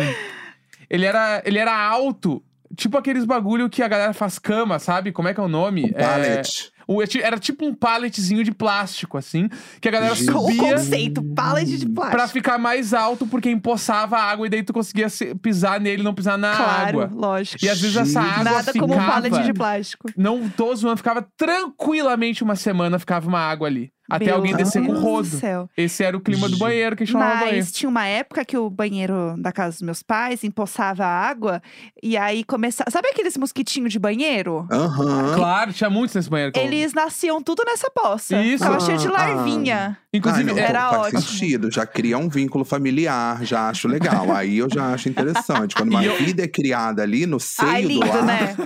[0.92, 2.40] Ele era, ele era alto.
[2.76, 5.10] Tipo aqueles bagulho que a galera faz cama, sabe?
[5.12, 5.92] Como é que é o nome?
[5.94, 6.72] É, Pallet.
[6.88, 9.46] o- era tipo um palletzinho de plástico, assim,
[9.78, 10.34] que a galera Jesus.
[10.34, 12.16] o subia conceito, pallet de plástico.
[12.16, 16.00] pra ficar mais alto, porque empoçava a água e daí tu conseguia se- pisar nele
[16.00, 17.10] e não pisar na Claro, água.
[17.12, 17.62] lógico.
[17.62, 18.78] E às vezes essa água Nada ficava...
[18.88, 20.08] como um pallet de plástico.
[20.16, 23.92] Não tô zoando, ficava tranquilamente uma semana, ficava uma água ali.
[24.16, 25.28] Até Meu alguém descer com Deus rodo.
[25.30, 25.70] do céu.
[25.76, 27.56] Esse era o clima do banheiro que chamava banheiro.
[27.56, 31.62] Mas tinha uma época que o banheiro da casa dos meus pais empoçava água
[32.02, 32.90] e aí começava.
[32.90, 34.66] Sabe aqueles mosquitinhos de banheiro?
[34.70, 35.34] Aham.
[35.34, 36.52] Claro, tinha muitos nesse banheiro.
[36.52, 38.40] que eu- Eles nasciam tudo nessa poça.
[38.42, 38.64] Isso.
[38.64, 39.98] Ficava cheio de Ah, larvinha.
[40.12, 41.20] Inclusive, Ah, não, Era faz ótimo.
[41.22, 41.70] sentido.
[41.70, 44.30] Já cria um vínculo familiar, já acho legal.
[44.34, 45.74] Aí eu já acho interessante.
[45.74, 48.56] Quando uma E eu- vida é criada ali no seio Ai, do lindo, lar, né?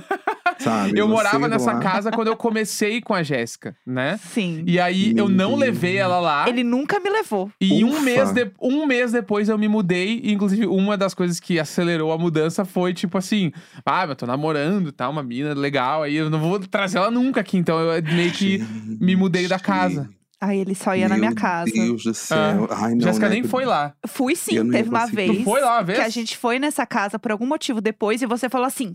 [0.59, 0.99] sabe?
[0.99, 1.83] eu No morava seio do nessa lar.
[1.83, 4.19] casa quando eu comecei com a Jéssica, né?
[4.33, 4.65] Sim.
[4.67, 6.49] E aí eu não levei ela lá.
[6.49, 7.51] Ele nunca me levou.
[7.61, 8.01] E um Ufa.
[8.01, 10.21] mês, de- um mês depois eu me mudei.
[10.23, 13.53] E, inclusive, uma das coisas que acelerou a mudança foi tipo assim:
[13.85, 15.09] ah, eu tô namorando, tá?
[15.09, 16.03] Uma mina legal.
[16.03, 17.57] Aí eu não vou trazer ela nunca aqui.
[17.57, 18.59] Então eu meio que
[19.01, 20.09] me mudei da casa.
[20.41, 21.73] Aí ele só ia na minha casa.
[21.75, 22.69] Meu Deus do céu.
[22.71, 23.37] Ai, não, Jéssica né?
[23.37, 23.95] nem foi lá.
[24.07, 25.39] Fui sim, teve uma vez.
[25.39, 25.99] Tu foi lá uma vez?
[25.99, 28.95] Que a gente foi nessa casa por algum motivo depois e você falou assim: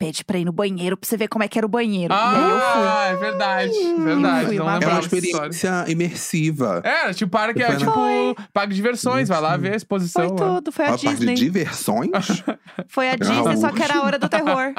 [0.00, 2.14] pede pra ir no banheiro pra você ver como é que era o banheiro.
[2.14, 2.82] e aí eu fui.
[2.88, 3.72] Ah, é verdade.
[3.98, 4.46] Verdade.
[4.46, 6.80] fui não uma É uma experiência imersiva.
[6.82, 10.36] É, tipo, para que é Foi, tipo parque de diversões, vai lá ver a exposição.
[10.36, 10.54] Foi lá.
[10.54, 11.34] tudo, foi a A parte de Disney.
[11.34, 12.10] diversões?
[12.88, 14.72] Foi a Disney, só que era a hora do terror.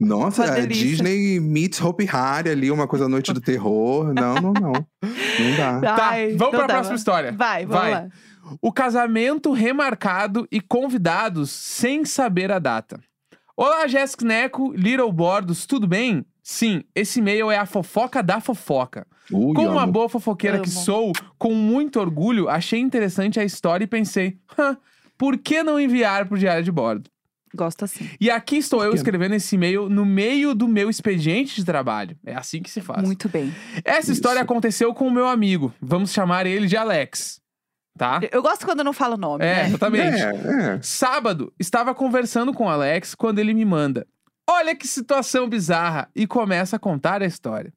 [0.00, 0.86] Nossa, delícia.
[0.88, 4.12] Disney meets Hope Harry ali, uma coisa Noite do Terror.
[4.12, 4.72] Não, não, não.
[4.72, 5.80] Não dá.
[5.96, 6.72] Tá, Ai, vamos pra dava.
[6.74, 7.32] próxima história.
[7.32, 7.92] Vai, vamos Vai.
[7.92, 8.08] lá.
[8.60, 12.98] O casamento remarcado e convidados sem saber a data.
[13.56, 16.24] Olá, Jéssica Neco, Little Bordos, tudo bem?
[16.42, 19.06] Sim, esse e-mail é a fofoca da fofoca.
[19.30, 19.92] Ui, Como uma amo.
[19.92, 24.76] boa fofoqueira que sou, com muito orgulho, achei interessante a história e pensei, "Hã,
[25.16, 27.08] por que não enviar pro diário de bordo?
[27.54, 28.10] Gosto assim.
[28.20, 32.16] E aqui estou eu escrevendo esse e-mail no meio do meu expediente de trabalho.
[32.26, 33.04] É assim que se faz.
[33.04, 33.54] Muito bem.
[33.84, 34.44] Essa história Isso.
[34.44, 35.72] aconteceu com o meu amigo.
[35.80, 37.40] Vamos chamar ele de Alex.
[37.96, 38.20] Tá?
[38.32, 39.66] Eu gosto quando não fala o nome, É, né?
[39.68, 40.20] exatamente.
[40.20, 40.78] É, é.
[40.82, 44.06] Sábado, estava conversando com o Alex quando ele me manda.
[44.48, 46.08] Olha que situação bizarra!
[46.14, 47.72] E começa a contar a história.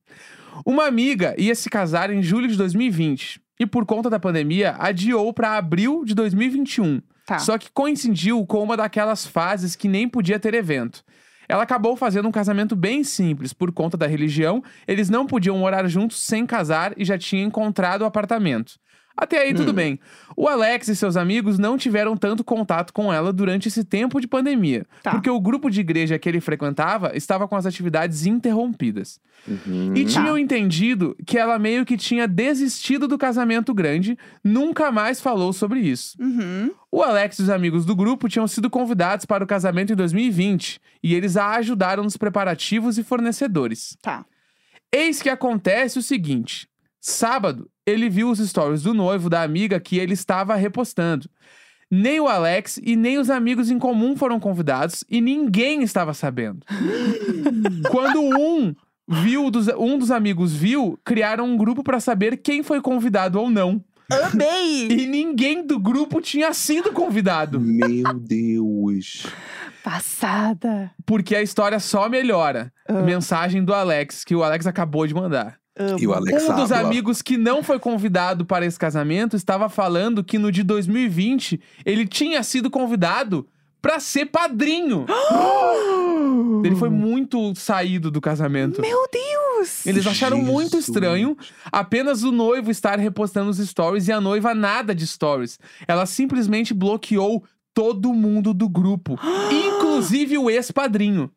[0.66, 5.32] Uma amiga ia se casar em julho de 2020 e, por conta da pandemia, adiou
[5.32, 7.00] para abril de 2021.
[7.26, 7.40] Tá.
[7.40, 11.04] Só que coincidiu com uma daquelas fases que nem podia ter evento.
[11.48, 14.62] Ela acabou fazendo um casamento bem simples por conta da religião.
[14.88, 18.74] Eles não podiam morar juntos sem casar e já tinha encontrado o apartamento.
[19.18, 19.76] Até aí tudo Hum.
[19.76, 20.00] bem.
[20.36, 24.28] O Alex e seus amigos não tiveram tanto contato com ela durante esse tempo de
[24.28, 25.12] pandemia, Tá.
[25.12, 29.20] porque o grupo de igreja que ele frequentava estava com as atividades interrompidas.
[29.48, 29.94] Uhum.
[29.96, 30.12] E Tá.
[30.12, 35.80] tinham entendido que ela meio que tinha desistido do casamento grande, nunca mais falou sobre
[35.80, 36.16] isso.
[36.22, 36.72] Uhum.
[36.92, 40.80] O Alex e os amigos do grupo tinham sido convidados para o casamento em 2020
[41.02, 43.98] e eles a ajudaram nos preparativos e fornecedores.
[44.02, 44.26] Tá.
[44.92, 46.68] Eis que acontece o seguinte:
[47.02, 51.30] sábado, ele viu os stories do noivo da amiga que ele estava repostando.
[51.90, 56.66] Nem o Alex e nem os amigos em comum foram convidados e ninguém estava sabendo.
[57.90, 58.76] Quando um
[59.08, 63.50] viu dos- um dos amigos viu, criaram um grupo para saber quem foi convidado ou
[63.50, 63.82] não.
[64.12, 64.88] Amei!
[64.92, 67.60] E ninguém do grupo tinha sido convidado.
[67.60, 69.26] Meu Deus.
[69.84, 70.92] Passada.
[71.06, 72.72] Porque a história só melhora.
[72.88, 73.02] Ah.
[73.02, 75.58] Mensagem do Alex, que o Alex acabou de mandar.
[75.78, 76.00] Amo.
[76.00, 80.24] E o Alex um dos amigos que não foi convidado para esse casamento estava falando
[80.24, 83.48] que no de 2020 ele tinha sido convidado
[83.82, 85.06] para ser padrinho.
[86.66, 88.82] ele foi muito saído do casamento.
[88.82, 89.86] Meu Deus!
[89.86, 90.88] Eles acharam muito Jesus.
[90.88, 91.38] estranho
[91.72, 95.60] apenas o noivo estar repostando os stories e a noiva nada de stories.
[95.88, 99.20] Ela simplesmente bloqueou todo mundo do grupo,
[99.52, 101.32] inclusive o ex-padrinho.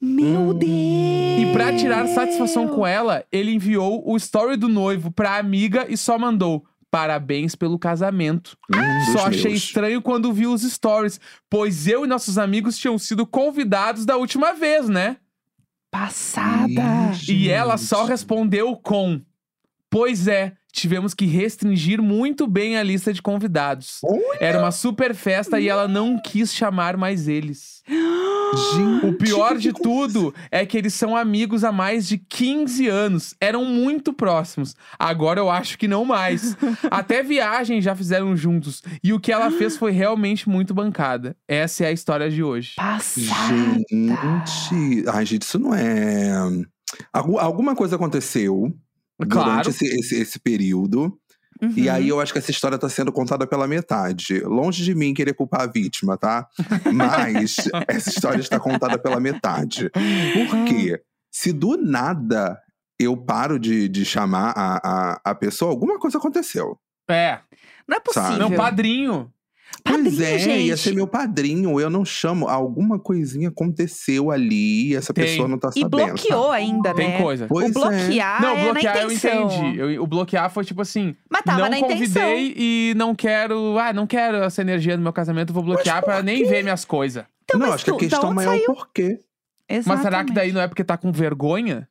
[0.00, 0.70] Meu Deus!
[0.70, 5.96] E pra tirar satisfação com ela, ele enviou o story do noivo pra amiga e
[5.96, 8.56] só mandou: Parabéns pelo casamento.
[8.72, 9.64] Um dos Só achei meus.
[9.64, 14.52] estranho quando vi os stories, pois eu e nossos amigos tinham sido convidados da última
[14.52, 15.16] vez, né?
[15.90, 17.12] Passada!
[17.28, 19.20] E ela só respondeu com:
[19.88, 24.00] Pois é, tivemos que restringir muito bem a lista de convidados.
[24.04, 24.38] Olha!
[24.38, 27.82] Era uma super festa e ela não quis chamar mais eles.
[28.74, 33.34] Gente, O pior de tudo é que eles são amigos há mais de 15 anos.
[33.40, 34.74] Eram muito próximos.
[34.98, 36.56] Agora eu acho que não mais.
[36.90, 38.82] Até viagem já fizeram juntos.
[39.02, 41.36] E o que ela fez foi realmente muito bancada.
[41.48, 42.74] Essa é a história de hoje.
[42.76, 43.54] Passada.
[43.90, 46.30] Gente, ai, gente, isso não é.
[47.12, 48.72] Algu- alguma coisa aconteceu
[49.28, 49.50] Claro.
[49.50, 51.16] durante esse, esse, esse período.
[51.76, 51.94] E Uhum.
[51.94, 54.40] aí eu acho que essa história tá sendo contada pela metade.
[54.40, 56.46] Longe de mim querer culpar a vítima, tá?
[56.92, 57.56] Mas
[57.88, 59.90] essa história está contada pela metade.
[59.90, 61.00] Por quê?
[61.30, 62.58] Se do nada
[62.98, 64.80] eu paro de, de chamar a,
[65.14, 66.78] a, a pessoa, alguma coisa aconteceu.
[67.10, 67.40] É.
[67.88, 68.38] Não é possível.
[68.38, 69.30] Não, padrinho.
[69.82, 70.66] Pois Padrinho, é, gente.
[70.66, 71.80] ia ser meu padrinho.
[71.80, 72.48] Eu não chamo.
[72.48, 75.24] Alguma coisinha aconteceu ali e essa Tem.
[75.24, 75.90] pessoa não tá E sabendo.
[76.12, 76.56] bloqueou sabe?
[76.56, 77.20] ainda, Tem né?
[77.22, 77.46] coisa.
[77.48, 77.72] Pois o é.
[77.72, 79.46] bloquear não, é bloquear na eu intenção.
[79.46, 79.78] entendi.
[79.78, 82.22] Eu- o bloquear foi tipo assim: Mas tava não na intenção.
[82.22, 83.78] convidei e não quero.
[83.78, 86.84] Ah, não quero essa energia no meu casamento, vou bloquear por pra nem ver minhas
[86.84, 87.24] coisas.
[87.44, 89.18] Então, não, acho que a tu- questão maior é o porquê.
[89.86, 90.52] Mas será que daí Exatamente.
[90.54, 91.88] não é porque tá com vergonha?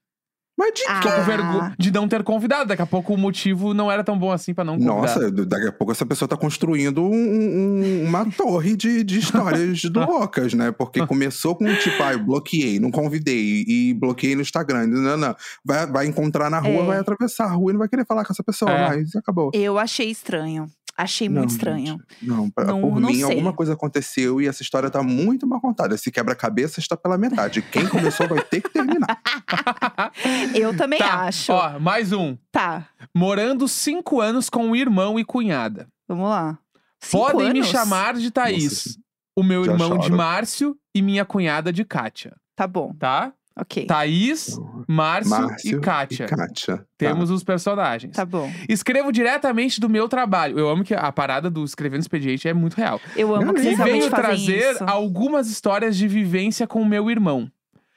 [0.58, 1.00] Mas de Ah.
[1.02, 2.68] Tô com vergonha de não ter convidado.
[2.68, 4.94] Daqui a pouco o motivo não era tão bom assim pra não convidar.
[4.96, 9.82] Nossa, daqui a pouco essa pessoa tá construindo um- um- uma torre de, de histórias
[9.84, 10.72] do loucas, né?
[10.72, 14.86] Porque começou com tipo, ah, eu bloqueei, não convidei e bloqueei no Instagram.
[14.88, 15.36] Não, não.
[15.66, 16.86] Vai, vai encontrar na rua, É.
[16.86, 18.88] vai atravessar a rua e não vai querer falar com essa pessoa É.
[18.90, 19.16] mais.
[19.16, 19.50] Acabou.
[19.54, 20.68] Eu achei estranho.
[20.96, 21.86] Achei muito Não, estranho.
[21.86, 23.24] gente, Não, pra- Não- por não mim, sei.
[23.24, 25.96] alguma coisa aconteceu e essa história tá muito mal contada.
[25.96, 27.62] Esse quebra-cabeça está pela metade.
[27.64, 29.20] Quem começou vai ter que terminar.
[30.54, 31.52] Eu também Tá, acho.
[31.52, 32.38] Ó, mais um.
[32.52, 35.88] Tá, Morando cinco anos com o irmão e cunhada.
[36.08, 36.58] vamos lá.
[37.02, 37.70] Cinco Podem me anos?
[37.72, 38.64] chamar de Thaís.
[38.86, 39.00] Nossa,
[39.36, 40.12] o meu irmão de.
[40.12, 42.36] Márcio e minha cunhada de Kátia.
[42.56, 43.34] Tá bom, Tá?
[43.58, 43.86] Ok.
[43.86, 46.26] Thaís, Márcio, Márcio e Kátia.
[46.26, 46.78] E Kátia.
[46.78, 46.84] Tá.
[46.98, 48.16] Temos os personagens.
[48.16, 48.52] Tá bom.
[48.68, 50.58] Escrevo diretamente do meu trabalho.
[50.58, 53.00] Eu amo que a parada do escrevendo expediente é muito real.
[53.16, 54.84] Eu amo Não, que vocês E venho trazer isso.
[54.88, 57.50] algumas histórias de vivência com o meu irmão.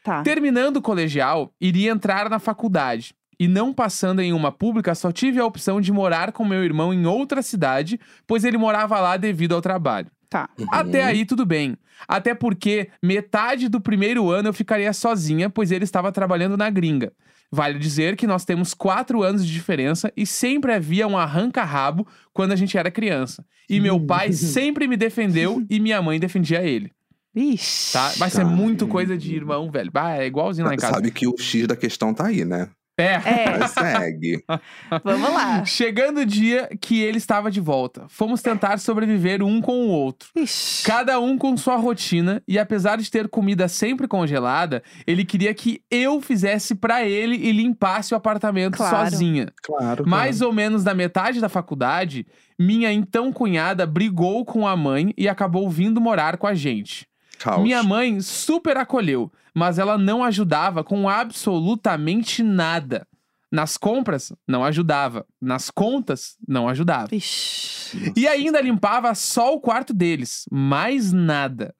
[0.04, 0.22] Tá.
[0.22, 3.14] Terminando o colegial, iria entrar na faculdade.
[3.38, 6.94] E não passando em uma pública, só tive a opção de morar com meu irmão
[6.94, 10.10] em outra cidade, pois ele morava lá devido ao trabalho.
[10.28, 10.48] Tá.
[10.58, 10.66] Uhum.
[10.70, 11.76] Até aí tudo bem.
[12.08, 17.12] Até porque metade do primeiro ano eu ficaria sozinha, pois ele estava trabalhando na gringa.
[17.50, 22.52] Vale dizer que nós temos quatro anos de diferença e sempre havia um arranca-rabo quando
[22.52, 23.44] a gente era criança.
[23.70, 26.90] E meu pai sempre me defendeu e minha mãe defendia ele,
[27.34, 27.92] Ixi.
[27.92, 28.08] tá?
[28.18, 28.50] Vai ser Tá.
[28.50, 29.90] muito coisa de irmão, velho.
[29.92, 30.94] Bah, é igualzinho lá em casa.
[30.94, 32.68] Sabe que o X da questão tá aí, né?
[32.98, 33.14] É.
[33.14, 34.42] É, segue.
[35.04, 35.64] vamos lá.
[35.64, 40.30] Chegando o dia que ele estava de volta, fomos tentar sobreviver um com o outro.
[40.34, 40.84] Ixi.
[40.84, 45.82] Cada um com sua rotina, e apesar de ter comida sempre congelada, ele queria que
[45.90, 49.10] eu fizesse pra ele e limpasse o apartamento Claro.
[49.10, 49.52] sozinha.
[49.62, 50.08] Claro.
[50.08, 52.26] Mais ou menos da metade da faculdade,
[52.58, 57.06] minha então cunhada brigou com a mãe e acabou vindo morar com a gente.
[57.38, 57.62] Caos.
[57.62, 63.08] Minha mãe super acolheu, mas ela não ajudava com absolutamente nada.
[63.50, 65.24] Nas compras, não ajudava.
[65.40, 67.14] Nas contas, não ajudava.
[67.14, 68.12] Ixi.
[68.14, 71.74] E ainda limpava só o quarto deles, mais nada.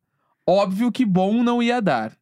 [0.49, 2.17] Óbvio que bom não ia dar.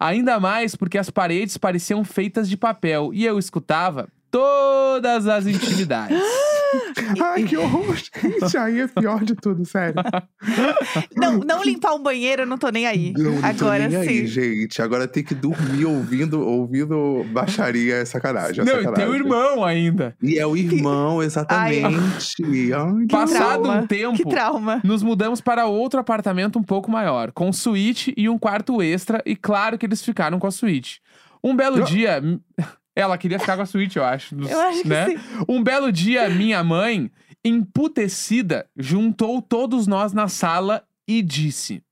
[0.00, 6.18] Ainda mais porque as paredes pareciam feitas de papel e eu escutava todas as intimidades.
[7.22, 8.56] Ai, que horror, gente.
[8.56, 9.94] Aí é pior de tudo, sério.
[11.16, 13.12] Não, não limpar um banheiro, eu não tô nem aí.
[13.16, 14.08] Não, não tô Agora nem sim.
[14.08, 14.80] aí, gente.
[14.82, 18.62] Agora tem que dormir ouvindo, ouvindo baixaria é sacanagem.
[18.62, 19.04] É Não, e sacanagem.
[19.04, 20.16] tem o irmão ainda.
[20.22, 21.84] E é o irmão, exatamente.
[21.84, 23.80] Ai, que Passado trauma.
[23.82, 24.80] um tempo, Que trauma.
[24.84, 29.36] nos mudamos para outro apartamento um pouco maior, com suíte e um quarto extra, e
[29.36, 31.00] claro que eles ficaram com a suíte.
[31.42, 32.22] Um belo Eu- dia.
[32.94, 34.34] Ela queria ficar com a suíte, eu acho.
[34.34, 35.06] dos- Eu acho que né?
[35.06, 35.18] sim.
[35.48, 37.10] Um belo dia, minha mãe,
[37.44, 41.82] emputecida, juntou todos nós na sala e disse: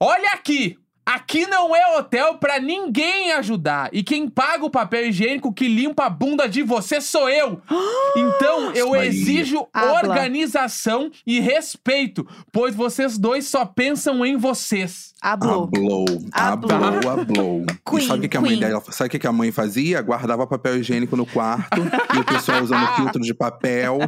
[0.00, 0.78] Olha aqui!
[1.06, 3.90] Aqui não é hotel pra ninguém ajudar.
[3.92, 7.60] E quem paga o papel higiênico que limpa a bunda de você sou eu.
[8.16, 9.92] Então eu exijo Habla.
[9.92, 15.12] organização e respeito, pois vocês dois só pensam em vocês.
[15.24, 16.04] Ablou, Hablou.
[16.34, 17.64] ablou, ablou.
[17.88, 19.50] Queen, e sabe o que, que a mãe dela, sabe o que, que a mãe
[19.50, 20.02] fazia?
[20.02, 21.80] Guardava papel higiênico no quarto
[22.14, 23.98] e o pessoal usando filtro de papel,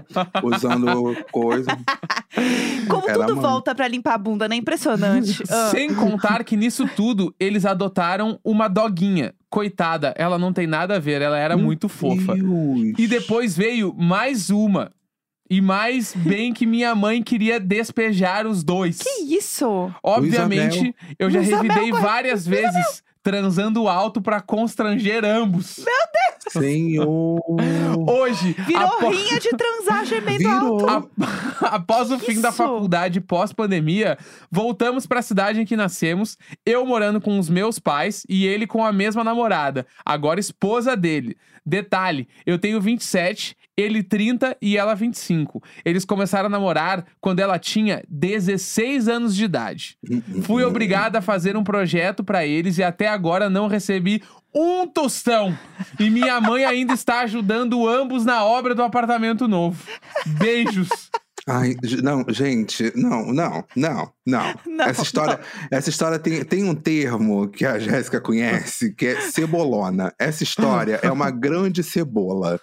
[0.42, 1.70] usando coisa.
[2.86, 3.42] Como Era tudo mãe.
[3.46, 4.56] volta pra limpar a bunda, né?
[4.56, 5.42] Impressionante.
[5.48, 5.68] Ah.
[5.70, 9.32] Sem contar que nisso tudo eles adotaram uma doguinha.
[9.48, 12.34] Coitada, ela não tem nada a ver, ela era muito fofa.
[12.34, 12.92] Deus.
[12.98, 14.90] E depois veio mais uma.
[15.48, 18.98] E mais bem que minha mãe queria despejar os dois.
[18.98, 19.92] Que isso?
[20.02, 22.02] Obviamente, eu já Isabel, revidei corre.
[22.02, 25.80] várias vezes transando alto pra constranger ambos.
[26.48, 27.40] Senhor.
[28.08, 30.88] Hoje, Virou apo- rinha de transar gemendo Virou.
[30.88, 31.10] alto.
[31.60, 32.58] a- após o fim da Isso.
[32.58, 34.16] faculdade pós-pandemia,
[34.50, 38.84] voltamos pra cidade em que nascemos, eu morando com os meus pais e ele com
[38.84, 41.36] a mesma namorada, agora esposa dele.
[41.64, 45.62] Detalhe, eu tenho 27, ele 30 e ela 25.
[45.84, 49.98] Eles começaram a namorar quando ela tinha 16 anos de idade.
[50.42, 54.22] Fui obrigada a fazer um projeto pra eles e até agora não recebi
[54.54, 55.56] um tostão.
[56.00, 59.82] E minha mãe ainda está ajudando ambos na obra do apartamento novo.
[60.38, 60.88] Beijos.
[61.48, 64.54] Ai, não, gente, não, não, não, não.
[64.66, 65.40] Não, essa história,
[65.70, 70.12] essa história tem, tem um termo que a Jéssica conhece, que é cebolona.
[70.18, 72.60] Essa história é uma grande cebola,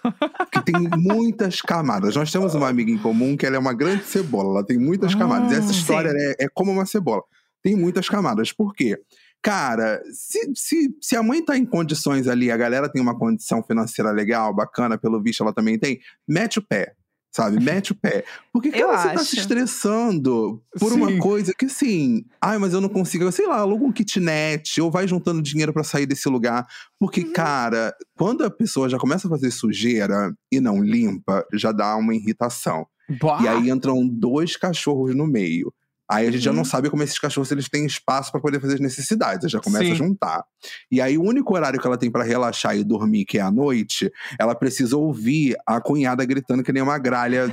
[0.52, 2.14] que tem muitas camadas.
[2.14, 5.14] Nós temos uma amiga em comum que ela é uma grande cebola, ela tem muitas
[5.14, 5.50] camadas.
[5.50, 7.22] E essa Ah, história é, é como uma cebola.
[7.62, 8.52] Tem muitas camadas.
[8.52, 8.98] Por quê?
[9.42, 13.62] Cara, se, se, se a mãe tá em condições ali, a galera tem uma condição
[13.62, 16.92] financeira legal, bacana, pelo visto ela também tem, mete o pé.
[17.34, 17.58] Sabe?
[17.60, 18.24] Mete o pé.
[18.52, 19.24] Por que, que Eu você tá acho.
[19.24, 21.00] se estressando por Sim.
[21.00, 24.88] uma coisa que, assim, ai, mas eu não consigo, sei lá, aluga um kitnet ou
[24.88, 26.64] vai juntando dinheiro pra sair desse lugar.
[26.96, 27.32] Porque, Uhum.
[27.32, 32.14] cara, quando a pessoa já começa a fazer sujeira e não limpa, já dá uma
[32.14, 32.86] irritação.
[33.20, 33.40] Bah.
[33.42, 35.74] E aí entram dois cachorros no meio.
[36.10, 36.58] Aí a gente já Uhum.
[36.58, 39.84] não sabe como esses cachorros eles têm espaço pra poder fazer as necessidades, já começa
[39.86, 39.92] Sim.
[39.92, 40.44] a juntar.
[40.90, 43.50] E aí o único horário que ela tem pra relaxar e dormir, que é à
[43.50, 47.48] noite, ela precisa ouvir a cunhada gritando que nem uma gralha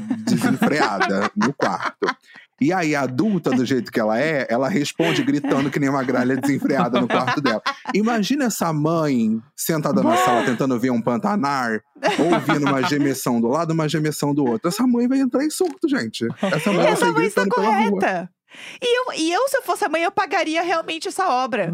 [0.45, 2.07] desenfreada no quarto.
[2.59, 6.03] E aí, a adulta, do jeito que ela é, ela responde gritando que nem uma
[6.03, 7.59] gralha desenfreada no quarto dela.
[7.91, 11.81] Imagina essa mãe sentada na sala tentando ver um pantanar,
[12.19, 14.67] ouvindo uma gemessão do lado, uma gemessão do outro.
[14.69, 16.27] Essa mãe vai entrar em surto, gente.
[16.39, 17.89] Essa mãe vai Essa mãe está gritando pela rua.
[17.89, 18.29] correta.
[18.81, 21.73] E eu, e eu, se eu fosse a mãe, eu pagaria realmente essa obra.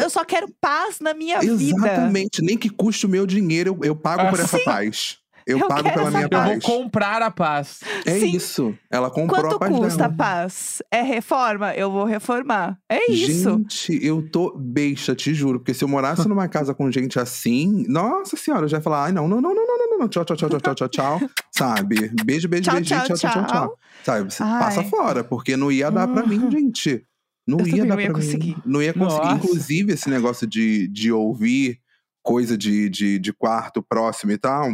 [0.00, 1.52] Eu só quero paz na minha vida.
[1.54, 2.42] Exatamente.
[2.42, 4.64] Nem que custe o meu dinheiro, eu, eu pago por Ah, essa sim.
[4.64, 5.18] paz.
[5.46, 6.64] Eu, Eu pago pela minha Eu vou paz.
[6.64, 7.80] comprar a paz.
[8.06, 8.36] É Sim.
[8.36, 8.74] isso.
[8.90, 10.16] Ela comprou Quanto a paz custa a dela.
[10.18, 10.82] paz?
[10.90, 11.74] É reforma?
[11.74, 12.78] Eu vou reformar.
[12.88, 13.50] É isso.
[13.50, 15.58] Gente, eu tô besta, te juro.
[15.60, 19.04] Porque se eu morasse numa casa com gente assim, nossa senhora, eu já ia falar:
[19.06, 21.20] ai, não, não, não, não, não, não, não, tchau, tchau, tchau, tchau, tchau, tchau, tchau.
[21.50, 22.10] Sabe?
[22.24, 23.78] Beijo, beijo, Tchau, beijinho, tchau, tchau, tchau, tchau, tchau.
[24.04, 24.28] Sabe?
[24.40, 24.60] Ai.
[24.62, 27.04] Passa fora, porque não ia dar pra mim, gente.
[27.46, 28.46] Não Eu ia dar não ia pra conseguir.
[28.56, 28.62] mim.
[28.64, 29.24] Não ia conseguir.
[29.24, 29.34] Nossa.
[29.36, 31.78] Inclusive, esse negócio de, de ouvir
[32.22, 34.68] coisa de, de, de quarto próximo e tal.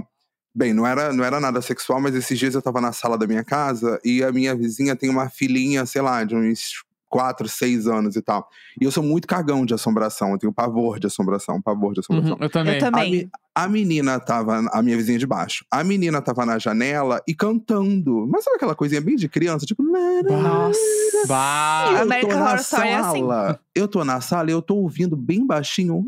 [0.58, 3.28] Bem, não era, não era nada sexual, mas esses dias eu tava na sala da
[3.28, 7.86] minha casa e a minha vizinha tem uma filhinha, sei lá, de uns 4, 6
[7.86, 8.48] anos e tal.
[8.80, 12.34] E eu sou muito cagão de assombração, eu tenho pavor de assombração, pavor de assombração.
[12.34, 12.74] Uhum, eu também.
[12.74, 13.30] Eu também.
[13.32, 17.34] A, a menina tava, a minha vizinha de baixo, a menina tava na janela e
[17.34, 18.24] cantando.
[18.30, 19.66] Mas sabe aquela coisinha bem de criança?
[19.66, 20.78] Tipo, Nossa.
[21.26, 21.86] Bah.
[21.92, 23.18] eu tô na Horror Story é assim.
[23.18, 25.96] sala, eu tô na sala e eu tô ouvindo bem baixinho.
[25.96, 26.06] um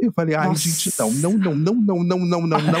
[0.00, 0.60] Eu falei, ai, Nossa.
[0.68, 2.80] gente, não, não, não, não, não, não, não, não, não.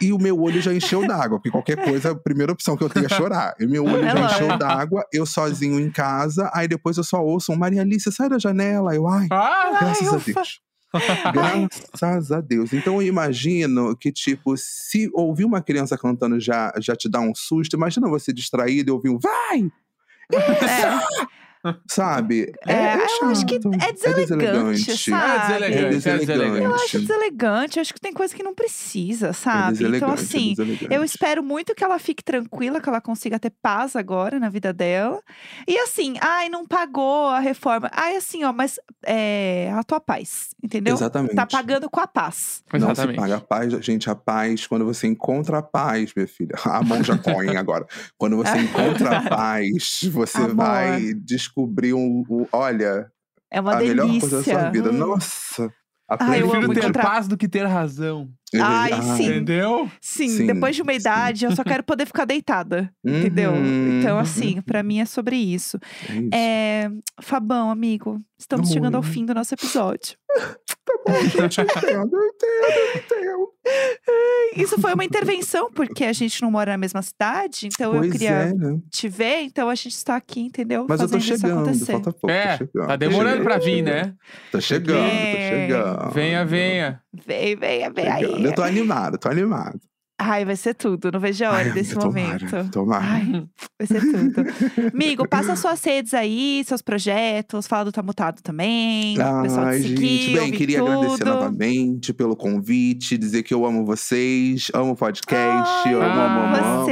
[0.00, 2.88] E o meu olho já encheu d'água, porque qualquer coisa, a primeira opção que eu
[2.88, 3.54] tenho é chorar.
[3.60, 7.22] E meu olho É já encheu d'água, eu sozinho em casa, aí depois eu só
[7.22, 8.94] ouço um Maria Alice, sai da janela.
[8.94, 10.16] Eu, ai, Ah, graças a.
[10.16, 10.60] Deus.
[11.32, 12.72] Graças a Deus.
[12.72, 17.34] Então eu imagino que, tipo, se ouvir uma criança cantando já, já te dá um
[17.34, 19.70] susto, imagina você distraído e ouvir um vai!
[21.86, 22.52] Sabe?
[22.66, 23.70] É, eu acho que chato.
[23.82, 25.64] é deselegante, sabe?
[25.64, 26.64] É É deselegante, é deselegante.
[26.64, 29.60] Eu acho deselegante, eu acho que tem coisa que não precisa, É sabe?
[29.84, 30.94] então, deselegante, é assim, deselegante.
[30.94, 34.72] eu espero muito que ela fique tranquila, que ela consiga ter paz agora na vida
[34.72, 35.20] dela.
[35.68, 37.90] E assim, ai, não pagou a reforma.
[37.92, 40.94] Ai, assim, ó, mas é a tua paz, entendeu?
[40.94, 41.34] Exatamente.
[41.34, 42.62] Tá pagando com a paz.
[42.72, 46.54] Não se paga a paz, gente, a paz, quando você encontra a paz, minha filha.
[46.64, 47.84] A mão já põe agora.
[48.16, 50.54] Quando você encontra a paz, você Amor.
[50.54, 51.49] vai descobrir
[51.94, 53.10] um, um- olha,
[53.50, 54.04] É uma a delícia.
[54.04, 54.90] melhor coisa da sua vida.
[54.90, 54.94] Hum.
[54.98, 55.72] Nossa.
[56.08, 58.28] A Ai, eu Prefiro ter paz do que ter razão.
[58.58, 59.26] Ai, Ah, sim.
[59.26, 59.90] Entendeu?
[60.00, 60.98] Sim, Sim, depois de uma sim.
[60.98, 62.90] idade, eu só quero poder ficar deitada.
[63.04, 63.52] Entendeu?
[63.52, 64.00] Uhum.
[64.00, 65.78] Então, assim, pra mim é sobre isso.
[66.08, 66.30] É isso.
[66.34, 66.90] É,
[67.20, 70.16] Fabão, amigo, estamos chegando ao fim do nosso episódio.
[70.82, 73.48] Tá bom, gente, eu entendo, eu entendo, eu entendo.
[74.56, 78.10] Isso foi uma intervenção, porque a gente não mora na mesma cidade, então eu pois
[78.12, 78.78] queria é, né?
[78.90, 80.86] te ver, então a gente está aqui, entendeu?
[80.88, 81.92] Mas eu tô Fazendo isso chegando, acontecer.
[81.92, 82.30] falta pouco.
[82.30, 84.14] É, tô chegando, tá demorando tô vir, né?
[84.50, 85.48] Tô chegando, tô É.
[85.66, 86.10] chegando.
[86.12, 87.02] Venha, venha.
[87.12, 88.44] Vem, vem, vem aí.
[88.44, 89.80] Eu tô animado, tô animado.
[90.22, 92.70] Ai, vai ser tudo, não vejo a hora Ai, desse tomara, momento.
[92.70, 93.04] Tomara.
[93.06, 93.48] Ai,
[93.78, 94.44] vai ser tudo.
[94.92, 99.14] Amigo, passa suas redes aí, seus projetos, fala do Tá Mutado também.
[99.18, 101.30] o pessoal te Ai, seguir, gente, bem, queria agradecer tudo.
[101.34, 106.56] novamente pelo convite, dizer que eu amo vocês, amo o podcast, Ai, amo, amo, amo,
[106.56, 106.84] amo.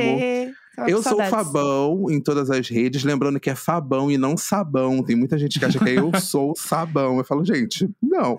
[0.86, 1.24] Eu sou o.
[1.24, 5.02] Fabão em todas as redes, lembrando que é Fabão e não Sabão.
[5.02, 7.18] Tem muita gente que acha que é eu sou Sabão.
[7.18, 8.36] Eu falo, gente, não.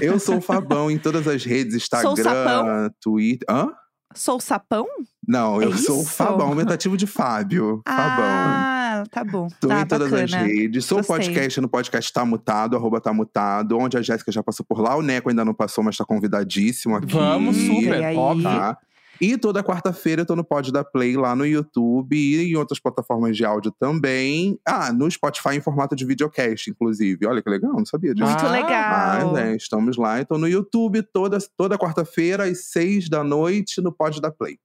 [0.00, 2.90] Eu sou o Fabão em todas as redes, Instagram?
[3.00, 3.46] Twitter.
[3.50, 3.72] Hã?
[4.14, 4.86] Sou sapão?
[5.28, 6.04] Não, eu É sou o?
[6.04, 7.82] Fabão, aumentativo de Fábio.
[7.86, 8.24] Fabão.
[8.24, 9.46] Ah, tá bom.
[9.60, 10.24] Tô tá, em todas bacana.
[10.24, 10.84] as redes.
[10.86, 11.16] Sou Gostei.
[11.16, 14.96] podcast no podcast Tá Mutado, arroba Tá Mutado, onde a Jéssica já passou por lá.
[14.96, 17.12] O Neco ainda não passou, mas tá convidadíssimo aqui.
[17.12, 18.16] Vamos, super, E aí?
[18.16, 18.44] óbvio.
[18.44, 18.78] Tá?
[19.20, 22.78] E toda quarta-feira eu tô no Pod da Play lá no YouTube e em outras
[22.78, 24.58] plataformas de áudio também.
[24.66, 27.26] Ah, no Spotify em formato de videocast, inclusive.
[27.26, 28.28] Olha que legal, não sabia disso.
[28.28, 29.32] Muito Ah, legal.
[29.32, 30.20] Mas é, estamos lá.
[30.20, 34.58] Então no YouTube toda, toda quarta-feira às seis da noite no Pod da Play.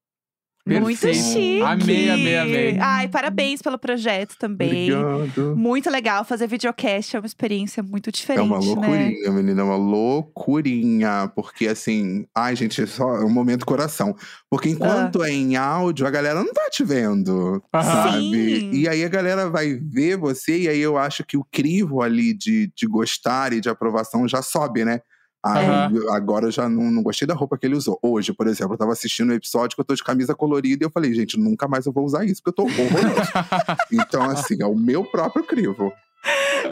[0.64, 1.16] Muito Perfeito.
[1.16, 1.62] chique.
[1.64, 2.78] Amei, amei, amei.
[2.80, 4.94] Ai, parabéns pelo projeto também.
[4.94, 5.56] Obrigado.
[5.58, 6.24] Muito legal.
[6.24, 8.66] Fazer videocast é uma experiência muito É diferente, uma né?
[8.66, 11.32] loucurinha, menina, é uma loucurinha.
[11.36, 14.16] Porque assim, ai, gente, é só é um momento coração.
[14.50, 17.84] Porque enquanto é em áudio, a galera não tá te vendo, Aham.
[17.84, 18.60] sabe?
[18.60, 18.70] Sim.
[18.74, 22.34] E aí a galera vai ver você, e aí eu acho que o crivo ali
[22.34, 25.02] de, de gostar e de aprovação já sobe, né?
[25.44, 25.92] Ai, Aham.
[26.16, 27.98] agora eu já não, não gostei da roupa que ele usou.
[28.04, 30.86] Hoje, por exemplo, eu tava assistindo um episódio que eu tô de camisa colorida e
[30.86, 33.32] eu falei, gente, nunca mais eu vou usar isso, porque eu tô horroroso.
[33.92, 35.92] então, assim, é o meu próprio crivo.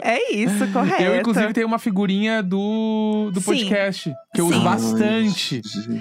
[0.02, 1.02] É isso, correto.
[1.02, 3.46] Eu, inclusive, tenho uma figurinha do, do Sim.
[3.46, 4.12] podcast.
[4.32, 4.64] Que eu uso Sim.
[4.64, 5.62] bastante.
[5.64, 5.92] Ai,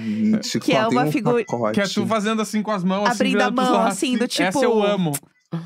[0.44, 1.74] gente, Que é uma um figu- pacote.
[1.74, 4.16] Que é tu fazendo assim com as mãos, assim, Abrindo a virando pros mão, assim,
[4.18, 5.12] do Essa tipo- eu amo.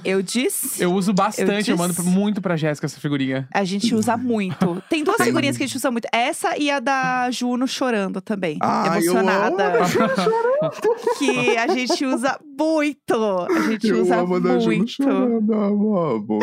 [0.03, 0.81] Eu disse.
[0.81, 3.47] Eu uso bastante, eu, Eu mando muito pra Jéssica essa figurinha.
[3.53, 4.81] A gente usa muito.
[4.89, 6.07] Tem duas figurinhas que a gente usa muito.
[6.11, 8.57] Essa e a da Juno chorando também.
[8.61, 9.73] Ai, eu emocionada.
[9.73, 13.13] amo que a gente usa muito.
[13.13, 14.91] A gente Eu usa amo a da Ju muito.
[14.91, 16.39] chorando, amo, amo.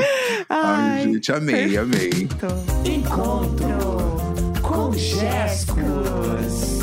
[0.48, 2.10] Ai, Ai, gente, amei, amei.
[2.84, 3.78] Encontro
[4.62, 6.79] com Jéssicos.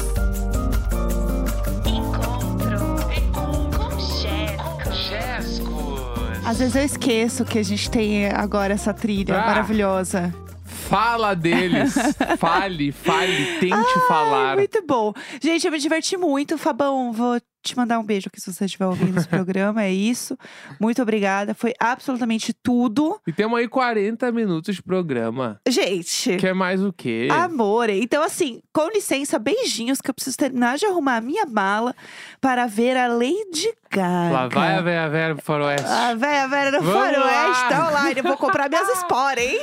[6.47, 9.47] Às vezes eu esqueço que a gente tem agora essa trilha Ah.
[9.47, 10.33] maravilhosa.
[10.65, 11.93] Fala deles.
[12.39, 14.55] fale, fale, tente falar.
[14.55, 15.11] Muito bom.
[15.41, 16.57] Gente, eu me diverti muito.
[16.57, 17.37] Fabão, vou
[17.67, 19.83] te mandar um beijo aqui se você estiver ouvindo esse programa.
[19.83, 20.37] É isso.
[20.79, 21.53] Muito obrigada.
[21.53, 23.19] Foi absolutamente tudo.
[23.27, 25.59] E temos aí 40 minutos de programa.
[25.67, 26.37] Gente.
[26.37, 27.27] Quer mais o quê?
[27.31, 31.95] Amor, então assim, com licença, beijinhos, que eu preciso terminar de arrumar a minha mala
[32.41, 34.31] para ver a Lady Gaga.
[34.33, 35.85] Lá vai a Vera Vera pro Faroeste.
[35.87, 37.69] A véia velha no Vamos faroeste lá.
[37.69, 38.19] tá online.
[38.19, 39.61] Eu vou comprar minhas esporas, hein?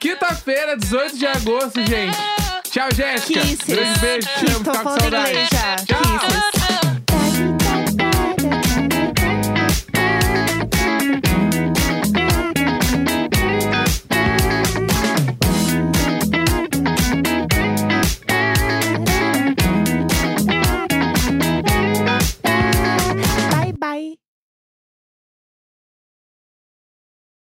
[0.00, 2.16] Quinta-feira, 18 de agosto, gente.
[2.70, 3.40] Tchau, Jéssica.
[3.40, 3.66] Kisses.
[3.66, 5.76] Grande beijo, amo, Tô tá falando inglês já.
[5.76, 6.00] Tchau.
[6.02, 6.63] Kisses.